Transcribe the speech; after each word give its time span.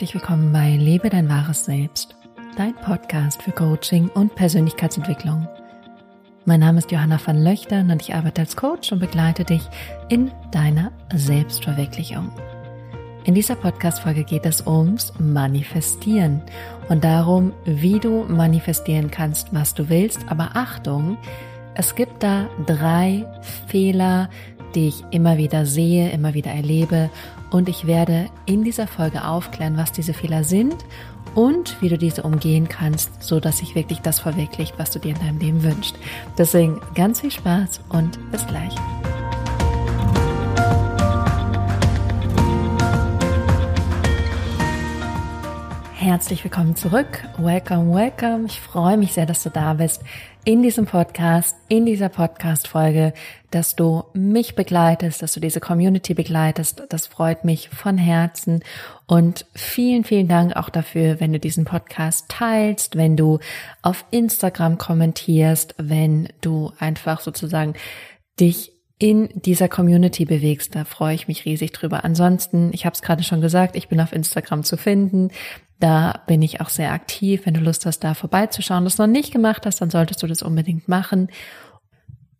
herzlich 0.00 0.14
willkommen 0.14 0.50
bei 0.50 0.76
Lebe 0.76 1.10
dein 1.10 1.28
wahres 1.28 1.66
Selbst, 1.66 2.16
dein 2.56 2.74
Podcast 2.74 3.42
für 3.42 3.52
Coaching 3.52 4.08
und 4.08 4.34
Persönlichkeitsentwicklung. 4.34 5.46
Mein 6.46 6.60
Name 6.60 6.78
ist 6.78 6.90
Johanna 6.90 7.20
van 7.22 7.36
Löchtern 7.36 7.90
und 7.90 8.00
ich 8.00 8.14
arbeite 8.14 8.40
als 8.40 8.56
Coach 8.56 8.92
und 8.92 9.00
begleite 9.00 9.44
dich 9.44 9.60
in 10.08 10.30
deiner 10.52 10.90
Selbstverwirklichung. 11.14 12.32
In 13.24 13.34
dieser 13.34 13.56
Podcast-Folge 13.56 14.24
geht 14.24 14.46
es 14.46 14.66
ums 14.66 15.12
Manifestieren 15.18 16.40
und 16.88 17.04
darum, 17.04 17.52
wie 17.66 18.00
du 18.00 18.24
manifestieren 18.24 19.10
kannst, 19.10 19.52
was 19.52 19.74
du 19.74 19.90
willst. 19.90 20.20
Aber 20.28 20.52
Achtung, 20.54 21.18
es 21.74 21.94
gibt 21.94 22.22
da 22.22 22.48
drei 22.64 23.26
Fehler, 23.66 24.30
die 24.74 24.88
ich 24.88 25.04
immer 25.10 25.36
wieder 25.36 25.66
sehe, 25.66 26.10
immer 26.10 26.34
wieder 26.34 26.50
erlebe 26.50 27.10
und 27.50 27.68
ich 27.68 27.86
werde 27.86 28.26
in 28.46 28.64
dieser 28.64 28.86
Folge 28.86 29.24
aufklären, 29.24 29.76
was 29.76 29.92
diese 29.92 30.14
Fehler 30.14 30.44
sind 30.44 30.76
und 31.34 31.80
wie 31.80 31.88
du 31.88 31.98
diese 31.98 32.22
umgehen 32.22 32.68
kannst, 32.68 33.22
so 33.22 33.40
dass 33.40 33.58
sich 33.58 33.74
wirklich 33.74 34.00
das 34.00 34.20
verwirklicht, 34.20 34.74
was 34.78 34.90
du 34.90 34.98
dir 34.98 35.14
in 35.14 35.20
deinem 35.20 35.38
Leben 35.38 35.62
wünschst. 35.62 35.96
Deswegen 36.38 36.80
ganz 36.94 37.20
viel 37.20 37.30
Spaß 37.30 37.80
und 37.90 38.18
bis 38.30 38.46
gleich. 38.46 38.74
Herzlich 46.00 46.42
willkommen 46.44 46.76
zurück. 46.76 47.28
Welcome, 47.36 47.94
welcome. 47.94 48.46
Ich 48.46 48.58
freue 48.58 48.96
mich 48.96 49.12
sehr, 49.12 49.26
dass 49.26 49.42
du 49.42 49.50
da 49.50 49.74
bist 49.74 50.02
in 50.46 50.62
diesem 50.62 50.86
Podcast, 50.86 51.54
in 51.68 51.84
dieser 51.84 52.08
Podcast-Folge, 52.08 53.12
dass 53.50 53.76
du 53.76 54.04
mich 54.14 54.54
begleitest, 54.54 55.20
dass 55.20 55.34
du 55.34 55.40
diese 55.40 55.60
Community 55.60 56.14
begleitest. 56.14 56.84
Das 56.88 57.06
freut 57.06 57.44
mich 57.44 57.68
von 57.68 57.98
Herzen. 57.98 58.64
Und 59.06 59.44
vielen, 59.54 60.04
vielen 60.04 60.26
Dank 60.26 60.56
auch 60.56 60.70
dafür, 60.70 61.20
wenn 61.20 61.34
du 61.34 61.38
diesen 61.38 61.66
Podcast 61.66 62.30
teilst, 62.30 62.96
wenn 62.96 63.18
du 63.18 63.38
auf 63.82 64.06
Instagram 64.10 64.78
kommentierst, 64.78 65.74
wenn 65.76 66.30
du 66.40 66.72
einfach 66.78 67.20
sozusagen 67.20 67.74
dich 68.40 68.72
in 69.00 69.30
dieser 69.34 69.68
Community 69.68 70.26
bewegst. 70.26 70.76
Da 70.76 70.84
freue 70.84 71.14
ich 71.14 71.26
mich 71.26 71.46
riesig 71.46 71.72
drüber. 71.72 72.04
Ansonsten, 72.04 72.70
ich 72.72 72.84
habe 72.84 72.94
es 72.94 73.02
gerade 73.02 73.22
schon 73.22 73.40
gesagt, 73.40 73.74
ich 73.74 73.88
bin 73.88 73.98
auf 74.00 74.12
Instagram 74.12 74.62
zu 74.62 74.76
finden. 74.76 75.30
Da 75.80 76.20
bin 76.26 76.42
ich 76.42 76.60
auch 76.60 76.68
sehr 76.68 76.92
aktiv. 76.92 77.46
Wenn 77.46 77.54
du 77.54 77.60
Lust 77.60 77.86
hast, 77.86 78.00
da 78.04 78.12
vorbeizuschauen, 78.12 78.84
das 78.84 78.98
noch 78.98 79.06
nicht 79.06 79.32
gemacht 79.32 79.64
hast, 79.64 79.80
dann 79.80 79.88
solltest 79.88 80.22
du 80.22 80.26
das 80.26 80.42
unbedingt 80.42 80.86
machen. 80.86 81.30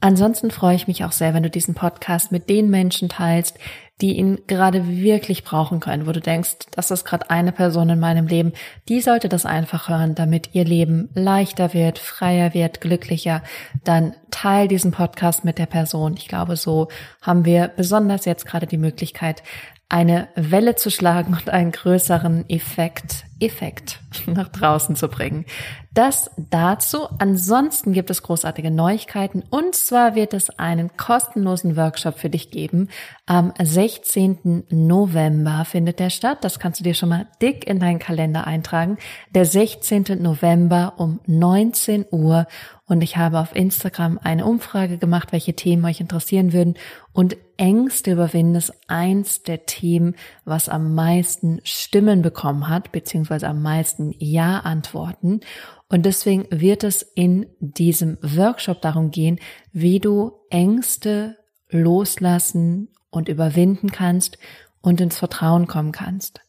Ansonsten 0.01 0.51
freue 0.51 0.77
ich 0.77 0.89
mich 0.89 1.05
auch 1.05 1.13
sehr, 1.13 1.35
wenn 1.35 1.43
du 1.43 1.51
diesen 1.51 1.75
Podcast 1.75 2.33
mit 2.33 2.49
den 2.49 2.71
Menschen 2.71 3.11
teilst, 3.11 3.59
die 4.01 4.17
ihn 4.17 4.39
gerade 4.47 4.89
wirklich 4.89 5.45
brauchen 5.45 5.79
können, 5.79 6.07
wo 6.07 6.13
du 6.13 6.21
denkst, 6.21 6.57
das 6.71 6.91
ist 6.91 7.05
gerade 7.05 7.29
eine 7.29 7.53
Person 7.53 7.91
in 7.91 8.01
meinem 8.01 8.27
Leben, 8.27 8.55
die 8.89 9.03
sollte 9.03 9.29
das 9.29 9.45
einfach 9.45 9.91
hören, 9.91 10.15
damit 10.15 10.55
ihr 10.55 10.65
Leben 10.65 11.11
leichter 11.15 11.75
wird, 11.75 11.99
freier 11.99 12.55
wird, 12.55 12.81
glücklicher. 12.81 13.43
Dann 13.85 14.15
teil 14.31 14.69
diesen 14.69 14.93
Podcast 14.93 15.45
mit 15.45 15.59
der 15.59 15.67
Person. 15.67 16.15
Ich 16.17 16.29
glaube, 16.29 16.57
so 16.57 16.89
haben 17.21 17.45
wir 17.45 17.69
besonders 17.69 18.25
jetzt 18.25 18.47
gerade 18.47 18.67
die 18.67 18.79
Möglichkeit, 18.79 19.43
eine 19.91 20.29
Welle 20.35 20.77
zu 20.77 20.91
schlagen 20.91 21.35
und 21.35 21.51
einen 21.51 21.73
größeren 21.73 22.49
Effekt, 22.49 23.25
Effekt 23.41 24.01
nach 24.27 24.49
draußen 24.49 24.97
zu 24.97 25.09
bringen. 25.09 25.45
Das 25.93 26.31
dazu. 26.37 27.09
Ansonsten 27.19 27.93
gibt 27.93 28.11
es 28.11 28.23
großartige 28.23 28.71
Neuigkeiten 28.71 29.43
und 29.51 29.75
zwar 29.75 30.15
wird 30.15 30.35
es 30.35 30.51
einen 30.59 30.97
kostenlosen 30.97 31.77
Workshop 31.77 32.19
für 32.19 32.31
dich 32.31 32.51
geben. 32.51 32.89
Am 33.27 33.53
16. 33.61 34.65
November 34.71 35.65
findet 35.65 35.99
der 35.99 36.11
statt. 36.11 36.39
Das 36.43 36.61
kannst 36.61 36.79
du 36.79 36.85
dir 36.85 36.95
schon 36.95 37.09
mal 37.09 37.27
dick 37.43 37.67
in 37.67 37.81
deinen 37.81 37.99
Kalender 37.99 38.47
eintragen. 38.47 38.99
Der 39.35 39.45
16. 39.45 40.23
November 40.23 40.95
um 40.99 41.21
19 41.27 42.07
Uhr 42.11 42.47
und 42.91 43.03
ich 43.03 43.17
habe 43.17 43.39
auf 43.39 43.55
Instagram 43.55 44.19
eine 44.21 44.45
Umfrage 44.45 44.99
gemacht, 44.99 45.31
welche 45.31 45.55
Themen 45.55 45.85
euch 45.85 46.01
interessieren 46.01 46.53
würden. 46.53 46.75
Und 47.13 47.37
Ängste 47.57 48.11
überwinden 48.11 48.57
ist 48.57 48.73
eins 48.89 49.45
der 49.45 49.65
Themen, 49.65 50.17
was 50.51 50.69
am 50.69 50.95
meisten 50.95 51.61
Stimmen 51.65 52.21
bekommen 52.21 52.69
hat, 52.69 52.93
beziehungsweise 52.93 53.49
am 53.49 53.63
meisten 53.63 54.15
Ja-Antworten. 54.19 55.41
Und 55.89 56.05
deswegen 56.05 56.47
wird 56.51 56.85
es 56.85 57.03
in 57.03 57.47
diesem 57.61 58.19
Workshop 58.21 58.83
darum 58.83 59.11
gehen, 59.11 59.41
wie 59.73 59.99
du 59.99 60.33
Ängste 60.51 61.39
loslassen 61.71 62.89
und 63.11 63.29
überwinden 63.29 63.91
kannst 63.91 64.37
und 64.83 65.01
ins 65.01 65.19
Vertrauen 65.19 65.67
kommen 65.67 65.93
kannst. 65.93 66.41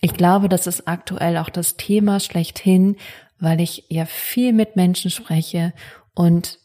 Ich 0.00 0.14
glaube, 0.14 0.48
das 0.48 0.66
ist 0.66 0.86
aktuell 0.86 1.38
auch 1.38 1.48
das 1.48 1.76
Thema 1.76 2.20
schlechthin, 2.20 2.96
weil 3.40 3.60
ich 3.60 3.86
ja 3.88 4.04
viel 4.04 4.52
mit 4.52 4.76
Menschen 4.76 5.10
spreche 5.10 5.72
und 6.14 6.58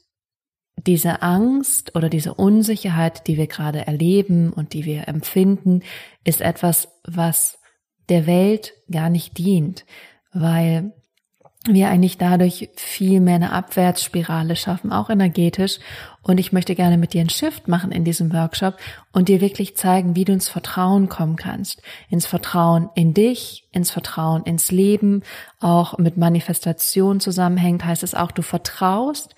diese 0.86 1.22
Angst 1.22 1.96
oder 1.96 2.10
diese 2.10 2.34
Unsicherheit, 2.34 3.28
die 3.28 3.38
wir 3.38 3.48
gerade 3.48 3.86
erleben 3.86 4.52
und 4.54 4.74
die 4.74 4.86
wir 4.86 5.08
empfinden, 5.08 5.82
ist 6.24 6.42
etwas, 6.42 6.90
was 7.04 7.60
der 8.10 8.26
Welt 8.26 8.74
gar 8.90 9.10
nicht 9.10 9.38
dient, 9.38 9.86
weil 10.34 10.94
wir 11.66 11.90
eigentlich 11.90 12.18
dadurch 12.18 12.70
viel 12.78 13.20
mehr 13.20 13.36
eine 13.36 13.52
Abwärtsspirale 13.52 14.56
schaffen, 14.56 14.94
auch 14.94 15.10
energetisch. 15.10 15.80
Und 16.22 16.38
ich 16.40 16.54
möchte 16.54 16.74
gerne 16.74 16.98
mit 16.98 17.14
dir 17.14 17.20
einen 17.20 17.30
Shift 17.30 17.68
machen 17.68 17.92
in 17.92 18.06
diesem 18.06 18.32
Workshop 18.32 18.78
und 19.12 19.28
dir 19.28 19.42
wirklich 19.42 19.76
zeigen, 19.76 20.16
wie 20.16 20.24
du 20.24 20.32
ins 20.32 20.48
Vertrauen 20.48 21.10
kommen 21.10 21.36
kannst. 21.36 21.82
Ins 22.10 22.26
Vertrauen 22.26 22.90
in 22.96 23.14
dich, 23.14 23.68
ins 23.72 23.92
Vertrauen 23.92 24.44
ins 24.44 24.72
Leben, 24.72 25.24
auch 25.60 25.98
mit 25.98 26.16
Manifestation 26.16 27.20
zusammenhängt, 27.20 27.84
heißt 27.84 28.04
es 28.04 28.16
auch, 28.16 28.32
du 28.32 28.42
vertraust 28.42 29.36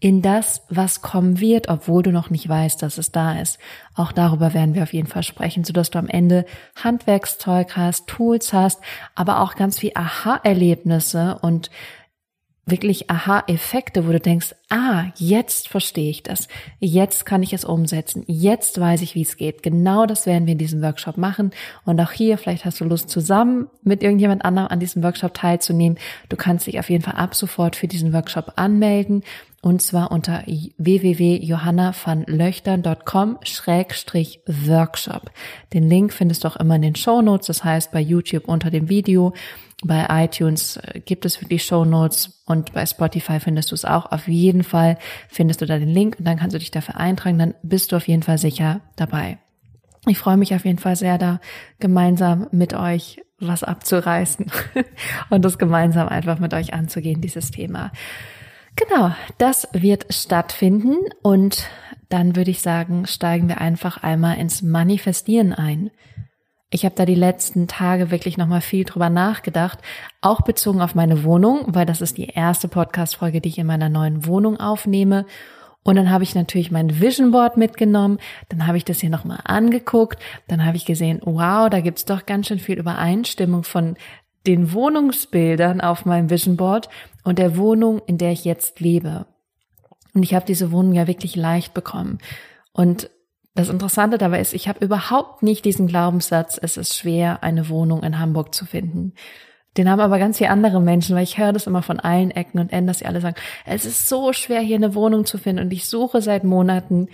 in 0.00 0.20
das, 0.22 0.62
was 0.68 1.00
kommen 1.00 1.40
wird, 1.40 1.68
obwohl 1.68 2.02
du 2.02 2.10
noch 2.10 2.30
nicht 2.30 2.48
weißt, 2.48 2.82
dass 2.82 2.98
es 2.98 3.10
da 3.10 3.40
ist. 3.40 3.58
Auch 3.94 4.12
darüber 4.12 4.52
werden 4.52 4.74
wir 4.74 4.82
auf 4.82 4.92
jeden 4.92 5.08
Fall 5.08 5.22
sprechen, 5.22 5.64
sodass 5.64 5.90
du 5.90 5.98
am 5.98 6.08
Ende 6.08 6.44
Handwerkszeug 6.82 7.76
hast, 7.76 8.06
Tools 8.06 8.52
hast, 8.52 8.80
aber 9.14 9.40
auch 9.40 9.54
ganz 9.54 9.78
viel 9.78 9.92
Aha-Erlebnisse 9.94 11.38
und 11.40 11.70
wirklich 12.66 13.10
Aha-Effekte, 13.10 14.06
wo 14.06 14.12
du 14.12 14.20
denkst, 14.20 14.54
ah, 14.70 15.06
jetzt 15.16 15.68
verstehe 15.68 16.10
ich 16.10 16.22
das, 16.22 16.48
jetzt 16.80 17.26
kann 17.26 17.42
ich 17.42 17.52
es 17.52 17.64
umsetzen, 17.64 18.24
jetzt 18.26 18.80
weiß 18.80 19.02
ich, 19.02 19.14
wie 19.14 19.22
es 19.22 19.36
geht. 19.36 19.62
Genau 19.62 20.06
das 20.06 20.26
werden 20.26 20.46
wir 20.46 20.52
in 20.52 20.58
diesem 20.58 20.82
Workshop 20.82 21.18
machen. 21.18 21.50
Und 21.84 22.00
auch 22.00 22.12
hier, 22.12 22.38
vielleicht 22.38 22.64
hast 22.64 22.80
du 22.80 22.84
Lust, 22.84 23.10
zusammen 23.10 23.68
mit 23.82 24.02
irgendjemand 24.02 24.44
anderem 24.44 24.68
an 24.68 24.80
diesem 24.80 25.02
Workshop 25.02 25.34
teilzunehmen. 25.34 25.98
Du 26.28 26.36
kannst 26.36 26.66
dich 26.66 26.78
auf 26.78 26.88
jeden 26.88 27.04
Fall 27.04 27.16
ab 27.16 27.34
sofort 27.34 27.76
für 27.76 27.88
diesen 27.88 28.12
Workshop 28.12 28.52
anmelden. 28.56 29.24
Und 29.64 29.80
zwar 29.80 30.12
unter 30.12 30.42
www.johannavanlöchtern.com 30.76 33.38
schrägstrich 33.44 34.40
Workshop. 34.46 35.30
Den 35.72 35.88
Link 35.88 36.12
findest 36.12 36.44
du 36.44 36.48
auch 36.48 36.56
immer 36.56 36.76
in 36.76 36.82
den 36.82 36.96
Show 36.96 37.22
Notes, 37.22 37.46
das 37.46 37.64
heißt 37.64 37.90
bei 37.90 38.00
YouTube 38.00 38.46
unter 38.46 38.70
dem 38.70 38.90
Video. 38.90 39.32
Bei 39.82 40.06
iTunes 40.10 40.76
äh, 40.76 41.00
gibt 41.00 41.24
es 41.24 41.38
die 41.38 41.58
Show 41.58 41.86
Notes 41.86 42.42
und 42.44 42.74
bei 42.74 42.84
Spotify 42.84 43.40
findest 43.40 43.70
du 43.70 43.74
es 43.74 43.86
auch. 43.86 44.12
Auf 44.12 44.28
jeden 44.28 44.64
Fall 44.64 44.98
findest 45.28 45.62
du 45.62 45.66
da 45.66 45.78
den 45.78 45.88
Link 45.88 46.16
und 46.18 46.26
dann 46.26 46.36
kannst 46.36 46.54
du 46.54 46.58
dich 46.58 46.70
dafür 46.70 46.98
eintragen. 46.98 47.38
Dann 47.38 47.54
bist 47.62 47.90
du 47.90 47.96
auf 47.96 48.06
jeden 48.06 48.22
Fall 48.22 48.36
sicher 48.36 48.82
dabei. 48.96 49.38
Ich 50.06 50.18
freue 50.18 50.36
mich 50.36 50.54
auf 50.54 50.66
jeden 50.66 50.78
Fall 50.78 50.96
sehr, 50.96 51.16
da 51.16 51.40
gemeinsam 51.80 52.48
mit 52.52 52.74
euch 52.74 53.22
was 53.38 53.64
abzureißen 53.64 54.44
und 55.30 55.42
das 55.42 55.56
gemeinsam 55.56 56.06
einfach 56.06 56.38
mit 56.38 56.52
euch 56.52 56.74
anzugehen, 56.74 57.22
dieses 57.22 57.50
Thema. 57.50 57.92
Genau, 58.76 59.12
das 59.38 59.68
wird 59.72 60.12
stattfinden 60.12 60.96
und 61.22 61.68
dann 62.08 62.34
würde 62.34 62.50
ich 62.50 62.60
sagen, 62.60 63.06
steigen 63.06 63.48
wir 63.48 63.60
einfach 63.60 64.02
einmal 64.02 64.36
ins 64.38 64.62
Manifestieren 64.62 65.52
ein. 65.52 65.90
Ich 66.70 66.84
habe 66.84 66.96
da 66.96 67.04
die 67.04 67.14
letzten 67.14 67.68
Tage 67.68 68.10
wirklich 68.10 68.36
nochmal 68.36 68.60
viel 68.60 68.84
drüber 68.84 69.08
nachgedacht, 69.08 69.78
auch 70.20 70.40
bezogen 70.40 70.80
auf 70.80 70.96
meine 70.96 71.22
Wohnung, 71.22 71.62
weil 71.68 71.86
das 71.86 72.00
ist 72.00 72.18
die 72.18 72.26
erste 72.26 72.66
Podcast-Folge, 72.66 73.40
die 73.40 73.50
ich 73.50 73.58
in 73.58 73.66
meiner 73.66 73.88
neuen 73.88 74.26
Wohnung 74.26 74.58
aufnehme. 74.58 75.24
Und 75.84 75.94
dann 75.94 76.10
habe 76.10 76.24
ich 76.24 76.34
natürlich 76.34 76.72
mein 76.72 77.00
Vision 77.00 77.30
Board 77.30 77.56
mitgenommen, 77.56 78.18
dann 78.48 78.66
habe 78.66 78.76
ich 78.76 78.84
das 78.84 78.98
hier 78.98 79.10
nochmal 79.10 79.38
angeguckt, 79.44 80.20
dann 80.48 80.64
habe 80.64 80.76
ich 80.76 80.84
gesehen, 80.84 81.20
wow, 81.24 81.70
da 81.70 81.80
gibt's 81.80 82.06
doch 82.06 82.26
ganz 82.26 82.48
schön 82.48 82.58
viel 82.58 82.78
Übereinstimmung 82.78 83.62
von 83.62 83.96
den 84.46 84.72
Wohnungsbildern 84.72 85.80
auf 85.80 86.06
meinem 86.06 86.28
Vision 86.28 86.56
Board 86.56 86.88
und 87.24 87.38
der 87.38 87.56
Wohnung, 87.56 88.00
in 88.06 88.18
der 88.18 88.32
ich 88.32 88.44
jetzt 88.44 88.80
lebe. 88.80 89.26
Und 90.14 90.22
ich 90.22 90.34
habe 90.34 90.46
diese 90.46 90.70
Wohnung 90.70 90.92
ja 90.92 91.06
wirklich 91.06 91.34
leicht 91.34 91.74
bekommen. 91.74 92.18
Und 92.72 93.10
das 93.54 93.68
Interessante 93.68 94.18
dabei 94.18 94.40
ist, 94.40 94.52
ich 94.52 94.68
habe 94.68 94.84
überhaupt 94.84 95.42
nicht 95.42 95.64
diesen 95.64 95.86
Glaubenssatz, 95.86 96.58
es 96.60 96.76
ist 96.76 96.96
schwer, 96.96 97.42
eine 97.42 97.68
Wohnung 97.68 98.02
in 98.02 98.18
Hamburg 98.18 98.54
zu 98.54 98.66
finden. 98.66 99.14
Den 99.76 99.90
haben 99.90 100.00
aber 100.00 100.18
ganz 100.18 100.38
viele 100.38 100.50
andere 100.50 100.80
Menschen, 100.80 101.16
weil 101.16 101.24
ich 101.24 101.38
höre 101.38 101.52
das 101.52 101.66
immer 101.66 101.82
von 101.82 101.98
allen 101.98 102.30
Ecken 102.30 102.60
und 102.60 102.72
Enden, 102.72 102.86
dass 102.86 103.00
sie 103.00 103.06
alle 103.06 103.20
sagen, 103.20 103.36
es 103.64 103.84
ist 103.84 104.08
so 104.08 104.32
schwer, 104.32 104.60
hier 104.60 104.76
eine 104.76 104.94
Wohnung 104.94 105.24
zu 105.24 105.38
finden 105.38 105.64
und 105.64 105.72
ich 105.72 105.86
suche 105.86 106.20
seit 106.20 106.44
Monaten. 106.44 107.08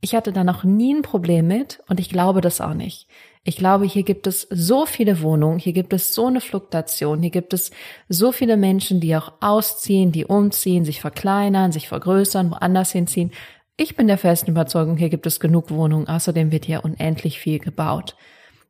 Ich 0.00 0.14
hatte 0.14 0.32
da 0.32 0.44
noch 0.44 0.64
nie 0.64 0.94
ein 0.94 1.02
Problem 1.02 1.46
mit 1.46 1.80
und 1.88 1.98
ich 2.00 2.10
glaube 2.10 2.40
das 2.40 2.60
auch 2.60 2.74
nicht. 2.74 3.08
Ich 3.48 3.56
glaube, 3.56 3.86
hier 3.86 4.02
gibt 4.02 4.26
es 4.26 4.46
so 4.50 4.84
viele 4.84 5.22
Wohnungen, 5.22 5.58
hier 5.58 5.72
gibt 5.72 5.94
es 5.94 6.14
so 6.14 6.26
eine 6.26 6.42
Fluktuation, 6.42 7.22
hier 7.22 7.30
gibt 7.30 7.54
es 7.54 7.70
so 8.06 8.30
viele 8.30 8.58
Menschen, 8.58 9.00
die 9.00 9.16
auch 9.16 9.32
ausziehen, 9.40 10.12
die 10.12 10.26
umziehen, 10.26 10.84
sich 10.84 11.00
verkleinern, 11.00 11.72
sich 11.72 11.88
vergrößern, 11.88 12.50
woanders 12.50 12.92
hinziehen. 12.92 13.30
Ich 13.78 13.96
bin 13.96 14.06
der 14.06 14.18
festen 14.18 14.50
Überzeugung, 14.50 14.98
hier 14.98 15.08
gibt 15.08 15.24
es 15.24 15.40
genug 15.40 15.70
Wohnungen, 15.70 16.08
außerdem 16.08 16.52
wird 16.52 16.66
hier 16.66 16.84
unendlich 16.84 17.40
viel 17.40 17.58
gebaut. 17.58 18.16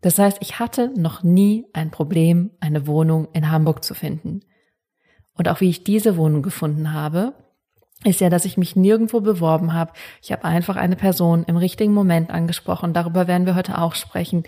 Das 0.00 0.16
heißt, 0.16 0.38
ich 0.42 0.60
hatte 0.60 0.92
noch 0.96 1.24
nie 1.24 1.66
ein 1.72 1.90
Problem, 1.90 2.52
eine 2.60 2.86
Wohnung 2.86 3.26
in 3.32 3.50
Hamburg 3.50 3.82
zu 3.82 3.94
finden. 3.94 4.42
Und 5.34 5.48
auch 5.48 5.60
wie 5.60 5.70
ich 5.70 5.82
diese 5.82 6.16
Wohnung 6.16 6.42
gefunden 6.44 6.92
habe, 6.92 7.34
ist 8.04 8.20
ja, 8.20 8.30
dass 8.30 8.44
ich 8.44 8.56
mich 8.56 8.76
nirgendwo 8.76 9.20
beworben 9.20 9.72
habe. 9.72 9.92
Ich 10.22 10.30
habe 10.30 10.44
einfach 10.44 10.76
eine 10.76 10.96
Person 10.96 11.44
im 11.46 11.56
richtigen 11.56 11.92
Moment 11.92 12.30
angesprochen. 12.30 12.92
Darüber 12.92 13.26
werden 13.26 13.46
wir 13.46 13.56
heute 13.56 13.78
auch 13.78 13.94
sprechen. 13.94 14.44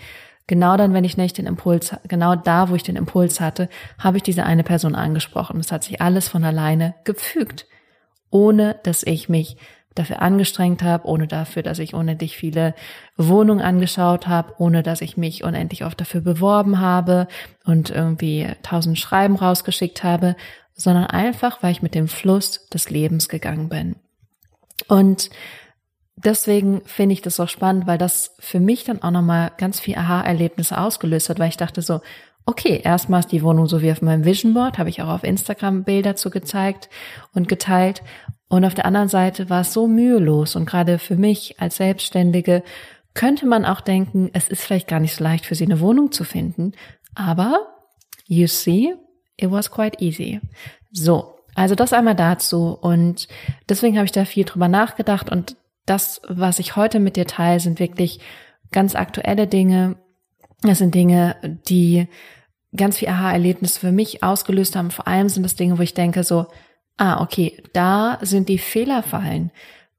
Genau 0.47 0.77
dann, 0.77 0.93
wenn 0.93 1.03
ich 1.03 1.17
nicht 1.17 1.37
den 1.37 1.47
Impuls, 1.47 1.95
genau 2.07 2.35
da, 2.35 2.69
wo 2.69 2.75
ich 2.75 2.83
den 2.83 2.95
Impuls 2.95 3.39
hatte, 3.39 3.69
habe 3.99 4.17
ich 4.17 4.23
diese 4.23 4.43
eine 4.43 4.63
Person 4.63 4.95
angesprochen. 4.95 5.59
Es 5.59 5.71
hat 5.71 5.83
sich 5.83 6.01
alles 6.01 6.27
von 6.27 6.43
alleine 6.43 6.95
gefügt, 7.03 7.67
ohne 8.29 8.79
dass 8.83 9.03
ich 9.03 9.29
mich 9.29 9.57
dafür 9.95 10.21
angestrengt 10.21 10.83
habe, 10.83 11.07
ohne 11.07 11.27
dafür, 11.27 11.63
dass 11.63 11.79
ich 11.79 11.93
unendlich 11.93 12.37
viele 12.37 12.73
Wohnungen 13.17 13.61
angeschaut 13.61 14.27
habe, 14.27 14.53
ohne 14.57 14.83
dass 14.83 15.01
ich 15.01 15.17
mich 15.17 15.43
unendlich 15.43 15.83
oft 15.83 15.99
dafür 15.99 16.21
beworben 16.21 16.79
habe 16.79 17.27
und 17.65 17.89
irgendwie 17.89 18.47
tausend 18.63 18.97
Schreiben 18.97 19.35
rausgeschickt 19.35 20.03
habe, 20.03 20.35
sondern 20.81 21.05
einfach, 21.05 21.61
weil 21.63 21.71
ich 21.71 21.81
mit 21.81 21.95
dem 21.95 22.07
Fluss 22.07 22.67
des 22.69 22.89
Lebens 22.89 23.29
gegangen 23.29 23.69
bin. 23.69 23.95
Und 24.87 25.29
deswegen 26.15 26.81
finde 26.85 27.13
ich 27.13 27.21
das 27.21 27.35
so 27.35 27.47
spannend, 27.47 27.87
weil 27.87 27.97
das 27.97 28.35
für 28.39 28.59
mich 28.59 28.83
dann 28.83 29.01
auch 29.01 29.11
nochmal 29.11 29.51
ganz 29.57 29.79
viel 29.79 29.97
Aha-Erlebnisse 29.97 30.77
ausgelöst 30.77 31.29
hat, 31.29 31.39
weil 31.39 31.49
ich 31.49 31.57
dachte 31.57 31.81
so, 31.81 32.01
okay, 32.45 32.81
erstmal 32.83 33.21
ist 33.21 33.31
die 33.31 33.43
Wohnung 33.43 33.67
so 33.67 33.81
wie 33.81 33.91
auf 33.91 34.01
meinem 34.01 34.25
Vision 34.25 34.53
Board, 34.53 34.77
habe 34.77 34.89
ich 34.89 35.01
auch 35.01 35.09
auf 35.09 35.23
Instagram 35.23 35.83
Bilder 35.83 36.15
zu 36.15 36.29
gezeigt 36.29 36.89
und 37.33 37.47
geteilt. 37.47 38.01
Und 38.47 38.65
auf 38.65 38.73
der 38.73 38.85
anderen 38.85 39.07
Seite 39.07 39.49
war 39.49 39.61
es 39.61 39.73
so 39.73 39.87
mühelos 39.87 40.55
und 40.55 40.65
gerade 40.65 40.99
für 40.99 41.15
mich 41.15 41.59
als 41.61 41.77
Selbstständige 41.77 42.63
könnte 43.13 43.45
man 43.45 43.65
auch 43.65 43.81
denken, 43.81 44.29
es 44.33 44.47
ist 44.47 44.61
vielleicht 44.61 44.87
gar 44.87 44.99
nicht 44.99 45.15
so 45.15 45.23
leicht 45.23 45.45
für 45.45 45.55
sie 45.55 45.65
eine 45.65 45.79
Wohnung 45.79 46.11
zu 46.11 46.23
finden. 46.23 46.73
Aber 47.13 47.67
you 48.27 48.47
see, 48.47 48.93
it 49.41 49.51
was 49.51 49.71
quite 49.71 50.01
easy. 50.01 50.39
So, 50.91 51.35
also 51.55 51.75
das 51.75 51.93
einmal 51.93 52.15
dazu 52.15 52.77
und 52.79 53.27
deswegen 53.67 53.97
habe 53.97 54.05
ich 54.05 54.11
da 54.11 54.25
viel 54.25 54.45
drüber 54.45 54.67
nachgedacht 54.67 55.29
und 55.29 55.55
das, 55.85 56.21
was 56.27 56.59
ich 56.59 56.75
heute 56.75 56.99
mit 56.99 57.15
dir 57.15 57.27
teile, 57.27 57.59
sind 57.59 57.79
wirklich 57.79 58.19
ganz 58.71 58.95
aktuelle 58.95 59.47
Dinge. 59.47 59.97
Das 60.61 60.77
sind 60.77 60.95
Dinge, 60.95 61.35
die 61.67 62.07
ganz 62.75 62.97
viel 62.97 63.09
Aha-Erlebnisse 63.09 63.79
für 63.79 63.91
mich 63.91 64.23
ausgelöst 64.23 64.75
haben. 64.75 64.91
Vor 64.91 65.07
allem 65.07 65.27
sind 65.27 65.43
das 65.43 65.55
Dinge, 65.55 65.77
wo 65.77 65.81
ich 65.81 65.93
denke 65.93 66.23
so, 66.23 66.47
ah, 66.97 67.21
okay, 67.21 67.61
da 67.73 68.19
sind 68.21 68.47
die 68.47 68.59
Fehlerfallen, 68.59 69.51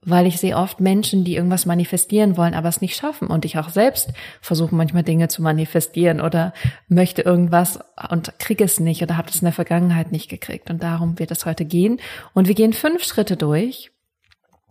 weil 0.04 0.26
ich 0.26 0.38
sehe 0.38 0.56
oft 0.56 0.80
Menschen, 0.80 1.24
die 1.24 1.36
irgendwas 1.36 1.64
manifestieren 1.64 2.36
wollen, 2.36 2.54
aber 2.54 2.68
es 2.68 2.80
nicht 2.80 2.96
schaffen. 2.96 3.28
Und 3.28 3.44
ich 3.44 3.58
auch 3.58 3.68
selbst 3.68 4.10
versuche 4.40 4.74
manchmal 4.74 5.04
Dinge 5.04 5.28
zu 5.28 5.42
manifestieren 5.42 6.20
oder 6.20 6.52
möchte 6.88 7.22
irgendwas 7.22 7.78
und 8.10 8.38
kriege 8.38 8.64
es 8.64 8.80
nicht 8.80 9.02
oder 9.02 9.16
habe 9.16 9.28
es 9.28 9.36
in 9.36 9.44
der 9.44 9.52
Vergangenheit 9.52 10.10
nicht 10.10 10.28
gekriegt. 10.28 10.70
Und 10.70 10.82
darum 10.82 11.18
wird 11.20 11.30
es 11.30 11.46
heute 11.46 11.64
gehen. 11.64 12.00
Und 12.34 12.48
wir 12.48 12.54
gehen 12.54 12.72
fünf 12.72 13.04
Schritte 13.04 13.36
durch, 13.36 13.92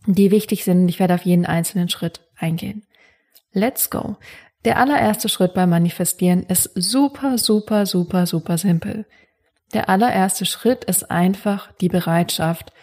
die 0.05 0.31
wichtig 0.31 0.65
sind. 0.65 0.89
Ich 0.89 0.99
werde 0.99 1.13
auf 1.13 1.23
jeden 1.23 1.45
einzelnen 1.45 1.87
Schritt 1.87 2.21
eingehen. 2.37 2.83
Let's 3.53 3.89
go. 3.89 4.17
Der 4.65 4.77
allererste 4.77 5.29
Schritt 5.29 5.53
beim 5.53 5.69
Manifestieren 5.69 6.43
ist 6.43 6.71
super, 6.75 7.37
super, 7.37 7.85
super, 7.85 8.25
super 8.27 8.57
simpel. 8.57 9.05
Der 9.73 9.87
allererste 9.87 10.45
Schritt 10.45 10.83
ist 10.83 11.09
einfach 11.09 11.71
die 11.79 11.89
Bereitschaft, 11.89 12.73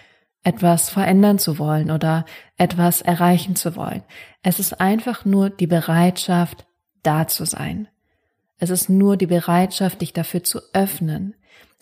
etwas 0.48 0.88
verändern 0.88 1.38
zu 1.38 1.58
wollen 1.58 1.90
oder 1.90 2.24
etwas 2.56 3.02
erreichen 3.02 3.54
zu 3.54 3.76
wollen. 3.76 4.02
Es 4.42 4.58
ist 4.58 4.80
einfach 4.80 5.26
nur 5.26 5.50
die 5.50 5.66
Bereitschaft, 5.66 6.64
da 7.02 7.28
zu 7.28 7.44
sein. 7.44 7.86
Es 8.58 8.70
ist 8.70 8.88
nur 8.88 9.18
die 9.18 9.26
Bereitschaft, 9.26 10.00
dich 10.00 10.14
dafür 10.14 10.42
zu 10.42 10.60
öffnen. 10.72 11.34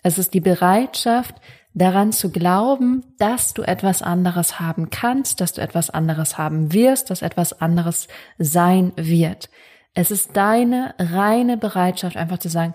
Es 0.03 0.17
ist 0.17 0.33
die 0.33 0.41
Bereitschaft, 0.41 1.35
daran 1.73 2.11
zu 2.11 2.29
glauben, 2.29 3.05
dass 3.17 3.53
du 3.53 3.61
etwas 3.61 4.01
anderes 4.01 4.59
haben 4.59 4.89
kannst, 4.89 5.39
dass 5.39 5.53
du 5.53 5.61
etwas 5.61 5.89
anderes 5.89 6.37
haben 6.37 6.73
wirst, 6.73 7.09
dass 7.09 7.21
etwas 7.21 7.61
anderes 7.61 8.09
sein 8.37 8.91
wird. 8.97 9.49
Es 9.93 10.11
ist 10.11 10.35
deine 10.35 10.93
reine 10.99 11.55
Bereitschaft, 11.55 12.17
einfach 12.17 12.39
zu 12.39 12.49
sagen, 12.49 12.73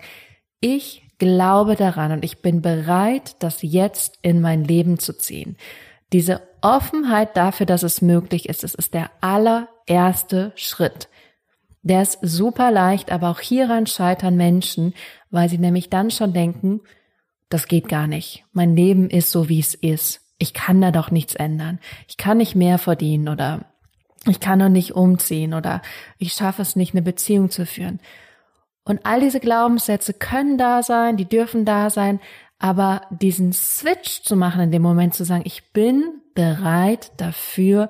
ich 0.59 1.02
glaube 1.23 1.75
daran 1.75 2.11
und 2.11 2.25
ich 2.25 2.41
bin 2.41 2.61
bereit, 2.61 3.37
das 3.39 3.61
jetzt 3.61 4.19
in 4.21 4.41
mein 4.41 4.65
Leben 4.65 4.99
zu 4.99 5.17
ziehen. 5.17 5.55
Diese 6.11 6.41
Offenheit 6.61 7.37
dafür, 7.37 7.65
dass 7.65 7.83
es 7.83 8.01
möglich 8.01 8.49
ist, 8.49 8.63
es 8.63 8.75
ist 8.75 8.93
der 8.93 9.09
allererste 9.21 10.51
Schritt. 10.55 11.07
Der 11.81 12.01
ist 12.01 12.19
super 12.21 12.71
leicht, 12.71 13.11
aber 13.11 13.29
auch 13.29 13.39
hieran 13.39 13.87
scheitern 13.87 14.35
Menschen, 14.35 14.93
weil 15.31 15.49
sie 15.49 15.57
nämlich 15.57 15.89
dann 15.89 16.11
schon 16.11 16.33
denken, 16.33 16.81
das 17.49 17.67
geht 17.67 17.87
gar 17.87 18.07
nicht. 18.07 18.43
Mein 18.51 18.75
Leben 18.75 19.09
ist 19.09 19.31
so, 19.31 19.47
wie 19.47 19.59
es 19.59 19.75
ist. 19.75 20.21
Ich 20.39 20.53
kann 20.53 20.81
da 20.81 20.91
doch 20.91 21.09
nichts 21.09 21.35
ändern. 21.35 21.79
Ich 22.07 22.17
kann 22.17 22.37
nicht 22.37 22.55
mehr 22.55 22.79
verdienen 22.79 23.29
oder 23.29 23.65
ich 24.25 24.39
kann 24.39 24.59
doch 24.59 24.69
nicht 24.69 24.93
umziehen 24.93 25.53
oder 25.53 25.81
ich 26.17 26.33
schaffe 26.33 26.61
es 26.61 26.75
nicht, 26.75 26.93
eine 26.93 27.01
Beziehung 27.01 27.49
zu 27.49 27.65
führen. 27.65 27.99
Und 28.83 29.05
all 29.05 29.21
diese 29.21 29.39
Glaubenssätze 29.39 30.13
können 30.13 30.57
da 30.57 30.83
sein, 30.83 31.17
die 31.17 31.25
dürfen 31.27 31.65
da 31.65 31.89
sein, 31.89 32.19
aber 32.59 33.01
diesen 33.09 33.53
Switch 33.53 34.23
zu 34.23 34.35
machen 34.35 34.61
in 34.61 34.71
dem 34.71 34.81
Moment 34.81 35.13
zu 35.13 35.25
sagen, 35.25 35.43
ich 35.45 35.71
bin 35.71 36.21
bereit 36.33 37.11
dafür, 37.17 37.89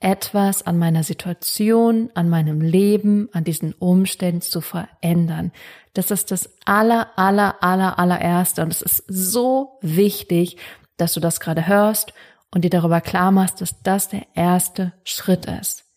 etwas 0.00 0.66
an 0.66 0.78
meiner 0.78 1.02
Situation, 1.02 2.10
an 2.14 2.28
meinem 2.28 2.60
Leben, 2.60 3.28
an 3.32 3.44
diesen 3.44 3.72
Umständen 3.72 4.42
zu 4.42 4.60
verändern. 4.60 5.52
Das 5.94 6.10
ist 6.10 6.30
das 6.30 6.50
aller, 6.64 7.18
aller, 7.18 7.62
aller, 7.62 7.98
allererste. 7.98 8.62
Und 8.62 8.70
es 8.70 8.82
ist 8.82 9.04
so 9.08 9.78
wichtig, 9.80 10.56
dass 10.96 11.14
du 11.14 11.20
das 11.20 11.40
gerade 11.40 11.66
hörst 11.66 12.12
und 12.54 12.64
dir 12.64 12.70
darüber 12.70 13.00
klar 13.00 13.32
machst, 13.32 13.60
dass 13.60 13.82
das 13.82 14.08
der 14.08 14.26
erste 14.34 14.92
Schritt 15.04 15.46
ist. 15.46 15.87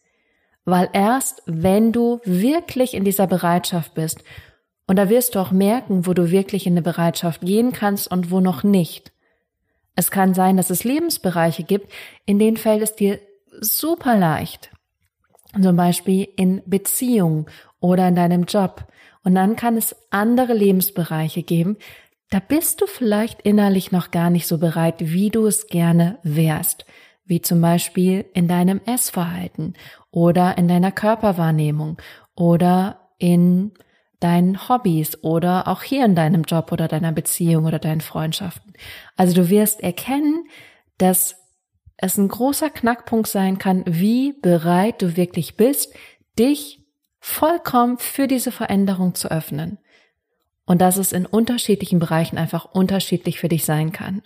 Weil 0.66 0.90
erst 0.94 1.42
wenn 1.46 1.92
du 1.92 2.20
wirklich 2.24 2.94
in 2.94 3.04
dieser 3.04 3.28
Bereitschaft 3.28 3.94
bist, 3.94 4.24
und 4.88 4.98
da 4.98 5.10
wirst 5.10 5.36
du 5.36 5.40
auch 5.40 5.52
merken, 5.52 6.06
wo 6.06 6.14
du 6.14 6.32
wirklich 6.32 6.68
in 6.68 6.74
eine 6.74 6.82
Bereitschaft 6.82 7.42
gehen 7.42 7.72
kannst 7.72 8.12
und 8.12 8.30
wo 8.30 8.42
noch 8.42 8.64
nicht. 8.64 9.14
Es 9.96 10.12
kann 10.12 10.34
sein, 10.34 10.58
dass 10.58 10.70
es 10.70 10.84
Lebensbereiche 10.84 11.64
gibt, 11.64 11.92
in 12.26 12.40
denen 12.40 12.58
fällt 12.58 12.82
es 12.82 12.96
dir 12.96 13.20
super 13.62 14.18
leicht. 14.18 14.72
Zum 15.62 15.76
Beispiel 15.76 16.28
in 16.36 16.62
Beziehung 16.66 17.50
oder 17.80 18.08
in 18.08 18.16
deinem 18.16 18.44
Job. 18.44 18.86
Und 19.24 19.36
dann 19.36 19.56
kann 19.56 19.78
es 19.78 19.96
andere 20.10 20.54
Lebensbereiche 20.54 21.44
geben, 21.44 21.78
da 22.30 22.40
bist 22.40 22.82
du 22.82 22.86
vielleicht 22.86 23.42
innerlich 23.42 23.92
noch 23.92 24.12
gar 24.12 24.30
nicht 24.30 24.48
so 24.48 24.58
bereit, 24.58 24.96
wie 25.00 25.30
du 25.30 25.46
es 25.46 25.68
gerne 25.68 26.20
wärst 26.24 26.86
wie 27.32 27.42
zum 27.42 27.62
Beispiel 27.62 28.26
in 28.34 28.50
deinem 28.50 28.82
Essverhalten 28.86 29.76
oder 30.12 30.58
in 30.58 30.68
deiner 30.68 30.92
Körperwahrnehmung 30.92 31.98
oder 32.36 33.10
in 33.18 33.72
deinen 34.20 34.70
Hobbys 34.70 35.24
oder 35.24 35.68
auch 35.68 35.82
hier 35.82 36.06
in 36.06 36.16
deinem 36.16 36.44
Job 36.44 36.72
oder 36.72 36.88
deiner 36.88 37.12
Beziehung 37.12 37.66
oder 37.66 37.80
deinen 37.80 38.02
Freundschaften. 38.02 38.74
Also 39.18 39.34
du 39.34 39.50
wirst 39.50 39.82
erkennen, 39.82 40.46
dass 40.98 41.36
es 41.98 42.18
ein 42.18 42.28
großer 42.28 42.70
Knackpunkt 42.70 43.28
sein 43.28 43.58
kann, 43.58 43.84
wie 43.88 44.34
bereit 44.34 45.02
du 45.02 45.18
wirklich 45.18 45.56
bist, 45.56 45.94
dich 46.38 46.86
vollkommen 47.20 47.98
für 47.98 48.28
diese 48.28 48.52
Veränderung 48.52 49.16
zu 49.16 49.30
öffnen. 49.30 49.80
Und 50.66 50.82
dass 50.82 50.98
es 50.98 51.12
in 51.12 51.26
unterschiedlichen 51.26 52.00
Bereichen 52.00 52.38
einfach 52.38 52.66
unterschiedlich 52.66 53.40
für 53.40 53.50
dich 53.50 53.66
sein 53.66 53.92
kann. 53.92 54.22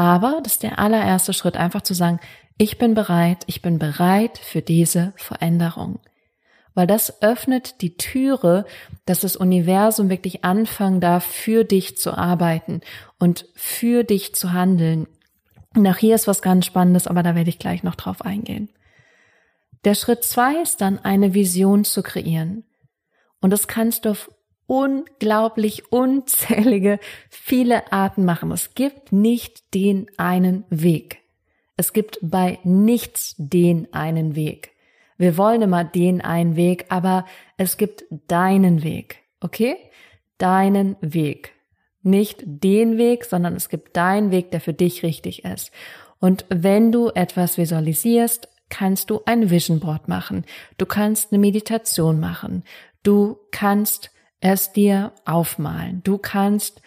Aber 0.00 0.40
das 0.42 0.54
ist 0.54 0.62
der 0.62 0.78
allererste 0.78 1.34
Schritt, 1.34 1.58
einfach 1.58 1.82
zu 1.82 1.92
sagen, 1.92 2.20
ich 2.56 2.78
bin 2.78 2.94
bereit, 2.94 3.44
ich 3.48 3.60
bin 3.60 3.78
bereit 3.78 4.38
für 4.38 4.62
diese 4.62 5.12
Veränderung. 5.16 6.00
Weil 6.72 6.86
das 6.86 7.20
öffnet 7.20 7.82
die 7.82 7.98
Türe, 7.98 8.64
dass 9.04 9.20
das 9.20 9.36
Universum 9.36 10.08
wirklich 10.08 10.42
anfangen 10.42 11.02
darf, 11.02 11.26
für 11.26 11.64
dich 11.64 11.98
zu 11.98 12.16
arbeiten 12.16 12.80
und 13.18 13.44
für 13.54 14.02
dich 14.02 14.34
zu 14.34 14.54
handeln. 14.54 15.06
Und 15.76 15.86
auch 15.86 15.98
hier 15.98 16.14
ist 16.14 16.26
was 16.26 16.40
ganz 16.40 16.64
Spannendes, 16.64 17.06
aber 17.06 17.22
da 17.22 17.34
werde 17.34 17.50
ich 17.50 17.58
gleich 17.58 17.82
noch 17.82 17.94
drauf 17.94 18.22
eingehen. 18.22 18.70
Der 19.84 19.94
Schritt 19.94 20.24
zwei 20.24 20.62
ist 20.62 20.80
dann, 20.80 20.98
eine 20.98 21.34
Vision 21.34 21.84
zu 21.84 22.02
kreieren. 22.02 22.64
Und 23.42 23.50
das 23.50 23.68
kannst 23.68 24.06
du 24.06 24.12
auf 24.12 24.30
unglaublich 24.70 25.90
unzählige, 25.90 27.00
viele 27.28 27.92
Arten 27.92 28.24
machen. 28.24 28.52
Es 28.52 28.74
gibt 28.74 29.10
nicht 29.10 29.74
den 29.74 30.06
einen 30.16 30.64
Weg. 30.70 31.18
Es 31.76 31.92
gibt 31.92 32.20
bei 32.22 32.60
nichts 32.62 33.34
den 33.36 33.92
einen 33.92 34.36
Weg. 34.36 34.70
Wir 35.18 35.36
wollen 35.36 35.62
immer 35.62 35.82
den 35.82 36.20
einen 36.20 36.54
Weg, 36.54 36.86
aber 36.88 37.26
es 37.56 37.78
gibt 37.78 38.04
deinen 38.28 38.84
Weg. 38.84 39.16
Okay? 39.40 39.76
Deinen 40.38 40.96
Weg. 41.00 41.52
Nicht 42.02 42.44
den 42.46 42.96
Weg, 42.96 43.24
sondern 43.24 43.56
es 43.56 43.70
gibt 43.70 43.96
deinen 43.96 44.30
Weg, 44.30 44.52
der 44.52 44.60
für 44.60 44.72
dich 44.72 45.02
richtig 45.02 45.44
ist. 45.44 45.72
Und 46.20 46.44
wenn 46.48 46.92
du 46.92 47.08
etwas 47.08 47.58
visualisierst, 47.58 48.48
kannst 48.68 49.10
du 49.10 49.22
ein 49.26 49.50
Vision 49.50 49.80
Board 49.80 50.06
machen. 50.06 50.44
Du 50.78 50.86
kannst 50.86 51.32
eine 51.32 51.40
Meditation 51.40 52.20
machen. 52.20 52.62
Du 53.02 53.36
kannst 53.50 54.12
es 54.40 54.72
dir 54.72 55.12
aufmalen. 55.24 56.02
Du 56.02 56.18
kannst 56.18 56.80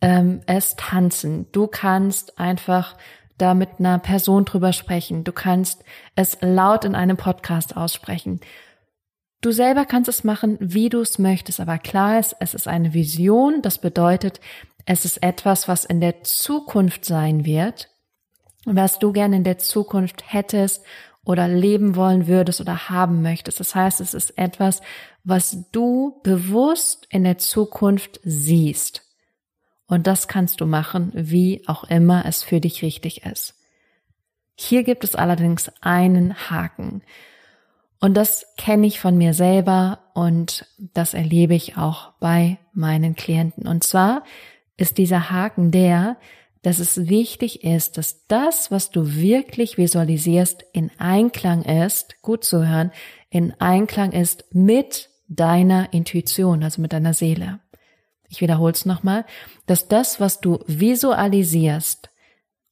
ähm, 0.00 0.42
es 0.46 0.76
tanzen. 0.76 1.46
Du 1.52 1.66
kannst 1.66 2.38
einfach 2.38 2.96
da 3.38 3.54
mit 3.54 3.78
einer 3.78 3.98
Person 3.98 4.44
drüber 4.44 4.72
sprechen. 4.72 5.24
Du 5.24 5.32
kannst 5.32 5.84
es 6.14 6.38
laut 6.40 6.84
in 6.84 6.94
einem 6.94 7.16
Podcast 7.16 7.76
aussprechen. 7.76 8.40
Du 9.40 9.50
selber 9.50 9.84
kannst 9.84 10.08
es 10.08 10.24
machen, 10.24 10.56
wie 10.60 10.88
du 10.88 11.00
es 11.00 11.18
möchtest, 11.18 11.60
aber 11.60 11.78
klar 11.78 12.18
ist, 12.18 12.34
es 12.40 12.54
ist 12.54 12.66
eine 12.66 12.94
Vision. 12.94 13.60
Das 13.60 13.78
bedeutet, 13.78 14.40
es 14.86 15.04
ist 15.04 15.22
etwas, 15.22 15.68
was 15.68 15.84
in 15.84 16.00
der 16.00 16.22
Zukunft 16.22 17.04
sein 17.04 17.44
wird, 17.44 17.90
was 18.64 18.98
du 18.98 19.12
gerne 19.12 19.36
in 19.36 19.44
der 19.44 19.58
Zukunft 19.58 20.32
hättest 20.32 20.84
oder 21.24 21.48
leben 21.48 21.96
wollen 21.96 22.26
würdest 22.26 22.60
oder 22.60 22.88
haben 22.90 23.22
möchtest. 23.22 23.60
Das 23.60 23.74
heißt, 23.74 24.00
es 24.00 24.14
ist 24.14 24.36
etwas, 24.38 24.82
was 25.24 25.70
du 25.72 26.20
bewusst 26.22 27.06
in 27.10 27.24
der 27.24 27.38
Zukunft 27.38 28.20
siehst. 28.24 29.02
Und 29.86 30.06
das 30.06 30.28
kannst 30.28 30.60
du 30.60 30.66
machen, 30.66 31.12
wie 31.14 31.62
auch 31.66 31.84
immer 31.84 32.24
es 32.26 32.42
für 32.42 32.60
dich 32.60 32.82
richtig 32.82 33.24
ist. 33.24 33.54
Hier 34.54 34.84
gibt 34.84 35.04
es 35.04 35.14
allerdings 35.14 35.70
einen 35.80 36.34
Haken. 36.50 37.02
Und 38.00 38.14
das 38.14 38.46
kenne 38.56 38.86
ich 38.86 39.00
von 39.00 39.16
mir 39.16 39.34
selber 39.34 40.00
und 40.14 40.66
das 40.78 41.14
erlebe 41.14 41.54
ich 41.54 41.76
auch 41.76 42.12
bei 42.20 42.58
meinen 42.72 43.16
Klienten. 43.16 43.66
Und 43.66 43.82
zwar 43.82 44.24
ist 44.76 44.98
dieser 44.98 45.30
Haken 45.30 45.70
der, 45.70 46.16
dass 46.64 46.78
es 46.78 47.08
wichtig 47.08 47.62
ist, 47.62 47.98
dass 47.98 48.26
das, 48.26 48.70
was 48.70 48.90
du 48.90 49.16
wirklich 49.16 49.76
visualisierst, 49.76 50.64
in 50.72 50.90
Einklang 50.96 51.62
ist, 51.62 52.22
gut 52.22 52.42
zu 52.42 52.66
hören, 52.66 52.90
in 53.28 53.52
Einklang 53.60 54.12
ist 54.12 54.46
mit 54.50 55.10
deiner 55.28 55.92
Intuition, 55.92 56.62
also 56.62 56.80
mit 56.80 56.94
deiner 56.94 57.12
Seele. 57.12 57.60
Ich 58.30 58.40
wiederhole 58.40 58.72
es 58.72 58.86
nochmal, 58.86 59.26
dass 59.66 59.88
das, 59.88 60.20
was 60.20 60.40
du 60.40 60.58
visualisierst 60.66 62.08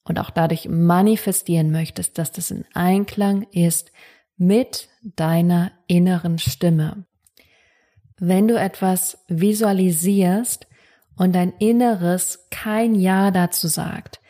und 0.05 0.19
auch 0.19 0.31
dadurch 0.31 0.69
manifestieren 0.71 1.71
möchtest, 1.71 2.17
dass 2.17 2.33
das 2.33 2.51
in 2.51 2.65
Einklang 2.73 3.43
ist 3.53 3.93
mit 4.39 4.89
deiner 5.03 5.71
inneren 5.87 6.39
Stimme. 6.39 7.05
Wenn 8.19 8.49
du 8.49 8.59
etwas 8.59 9.19
visualisierst, 9.29 10.67
und 11.17 11.35
dein 11.35 11.53
Inneres 11.59 12.47
kein 12.51 12.95
Ja 12.95 13.31
dazu 13.31 13.69
sagt, 13.69 14.21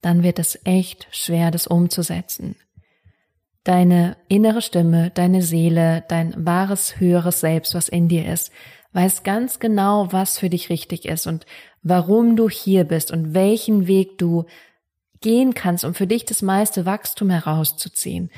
dann 0.00 0.22
wird 0.22 0.38
es 0.38 0.58
echt 0.64 1.06
schwer, 1.10 1.50
das 1.50 1.66
umzusetzen. 1.66 2.56
Deine 3.64 4.16
innere 4.28 4.60
Stimme, 4.60 5.10
deine 5.10 5.42
Seele, 5.42 6.04
dein 6.08 6.34
wahres 6.36 6.98
höheres 6.98 7.40
Selbst, 7.40 7.74
was 7.74 7.88
in 7.88 8.08
dir 8.08 8.26
ist, 8.26 8.50
weiß 8.92 9.22
ganz 9.22 9.60
genau, 9.60 10.12
was 10.12 10.38
für 10.38 10.50
dich 10.50 10.68
richtig 10.68 11.04
ist 11.04 11.26
und 11.26 11.46
warum 11.82 12.36
du 12.36 12.48
hier 12.48 12.84
bist 12.84 13.10
und 13.10 13.34
welchen 13.34 13.86
Weg 13.86 14.18
du 14.18 14.44
gehen 15.20 15.54
kannst, 15.54 15.84
um 15.84 15.94
für 15.94 16.06
dich 16.06 16.24
das 16.24 16.42
meiste 16.42 16.84
Wachstum 16.84 17.30
herauszuziehen. 17.30 18.30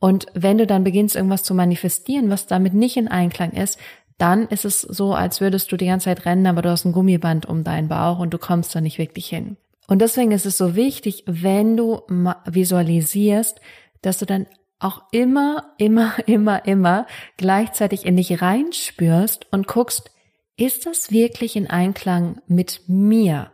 Und 0.00 0.26
wenn 0.34 0.58
du 0.58 0.66
dann 0.66 0.84
beginnst, 0.84 1.16
irgendwas 1.16 1.44
zu 1.44 1.54
manifestieren, 1.54 2.28
was 2.28 2.46
damit 2.46 2.74
nicht 2.74 2.96
in 2.96 3.08
Einklang 3.08 3.52
ist, 3.52 3.78
dann 4.18 4.48
ist 4.48 4.64
es 4.64 4.80
so, 4.80 5.14
als 5.14 5.40
würdest 5.40 5.72
du 5.72 5.76
die 5.76 5.86
ganze 5.86 6.04
Zeit 6.04 6.24
rennen, 6.24 6.46
aber 6.46 6.62
du 6.62 6.70
hast 6.70 6.84
ein 6.84 6.92
Gummiband 6.92 7.46
um 7.46 7.64
deinen 7.64 7.88
Bauch 7.88 8.18
und 8.18 8.32
du 8.32 8.38
kommst 8.38 8.74
da 8.74 8.80
nicht 8.80 8.98
wirklich 8.98 9.26
hin. 9.26 9.56
Und 9.86 10.00
deswegen 10.00 10.32
ist 10.32 10.46
es 10.46 10.56
so 10.56 10.76
wichtig, 10.76 11.24
wenn 11.26 11.76
du 11.76 12.02
visualisierst, 12.46 13.60
dass 14.02 14.18
du 14.18 14.26
dann 14.26 14.46
auch 14.78 15.02
immer, 15.12 15.74
immer, 15.78 16.14
immer, 16.26 16.64
immer 16.64 17.06
gleichzeitig 17.36 18.06
in 18.06 18.16
dich 18.16 18.40
reinspürst 18.40 19.46
und 19.52 19.66
guckst, 19.66 20.10
ist 20.56 20.86
das 20.86 21.10
wirklich 21.10 21.56
in 21.56 21.68
Einklang 21.68 22.40
mit 22.46 22.82
mir? 22.86 23.50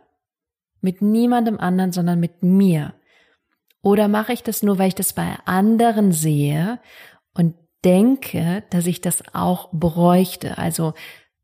Mit 0.81 1.01
niemandem 1.01 1.59
anderen, 1.59 1.91
sondern 1.91 2.19
mit 2.19 2.43
mir? 2.43 2.93
Oder 3.81 4.07
mache 4.07 4.33
ich 4.33 4.43
das 4.43 4.61
nur, 4.61 4.77
weil 4.77 4.89
ich 4.89 4.95
das 4.95 5.13
bei 5.13 5.37
anderen 5.45 6.11
sehe 6.11 6.79
und 7.33 7.55
denke, 7.83 8.63
dass 8.69 8.85
ich 8.87 9.01
das 9.01 9.23
auch 9.33 9.69
bräuchte. 9.71 10.57
Also 10.57 10.93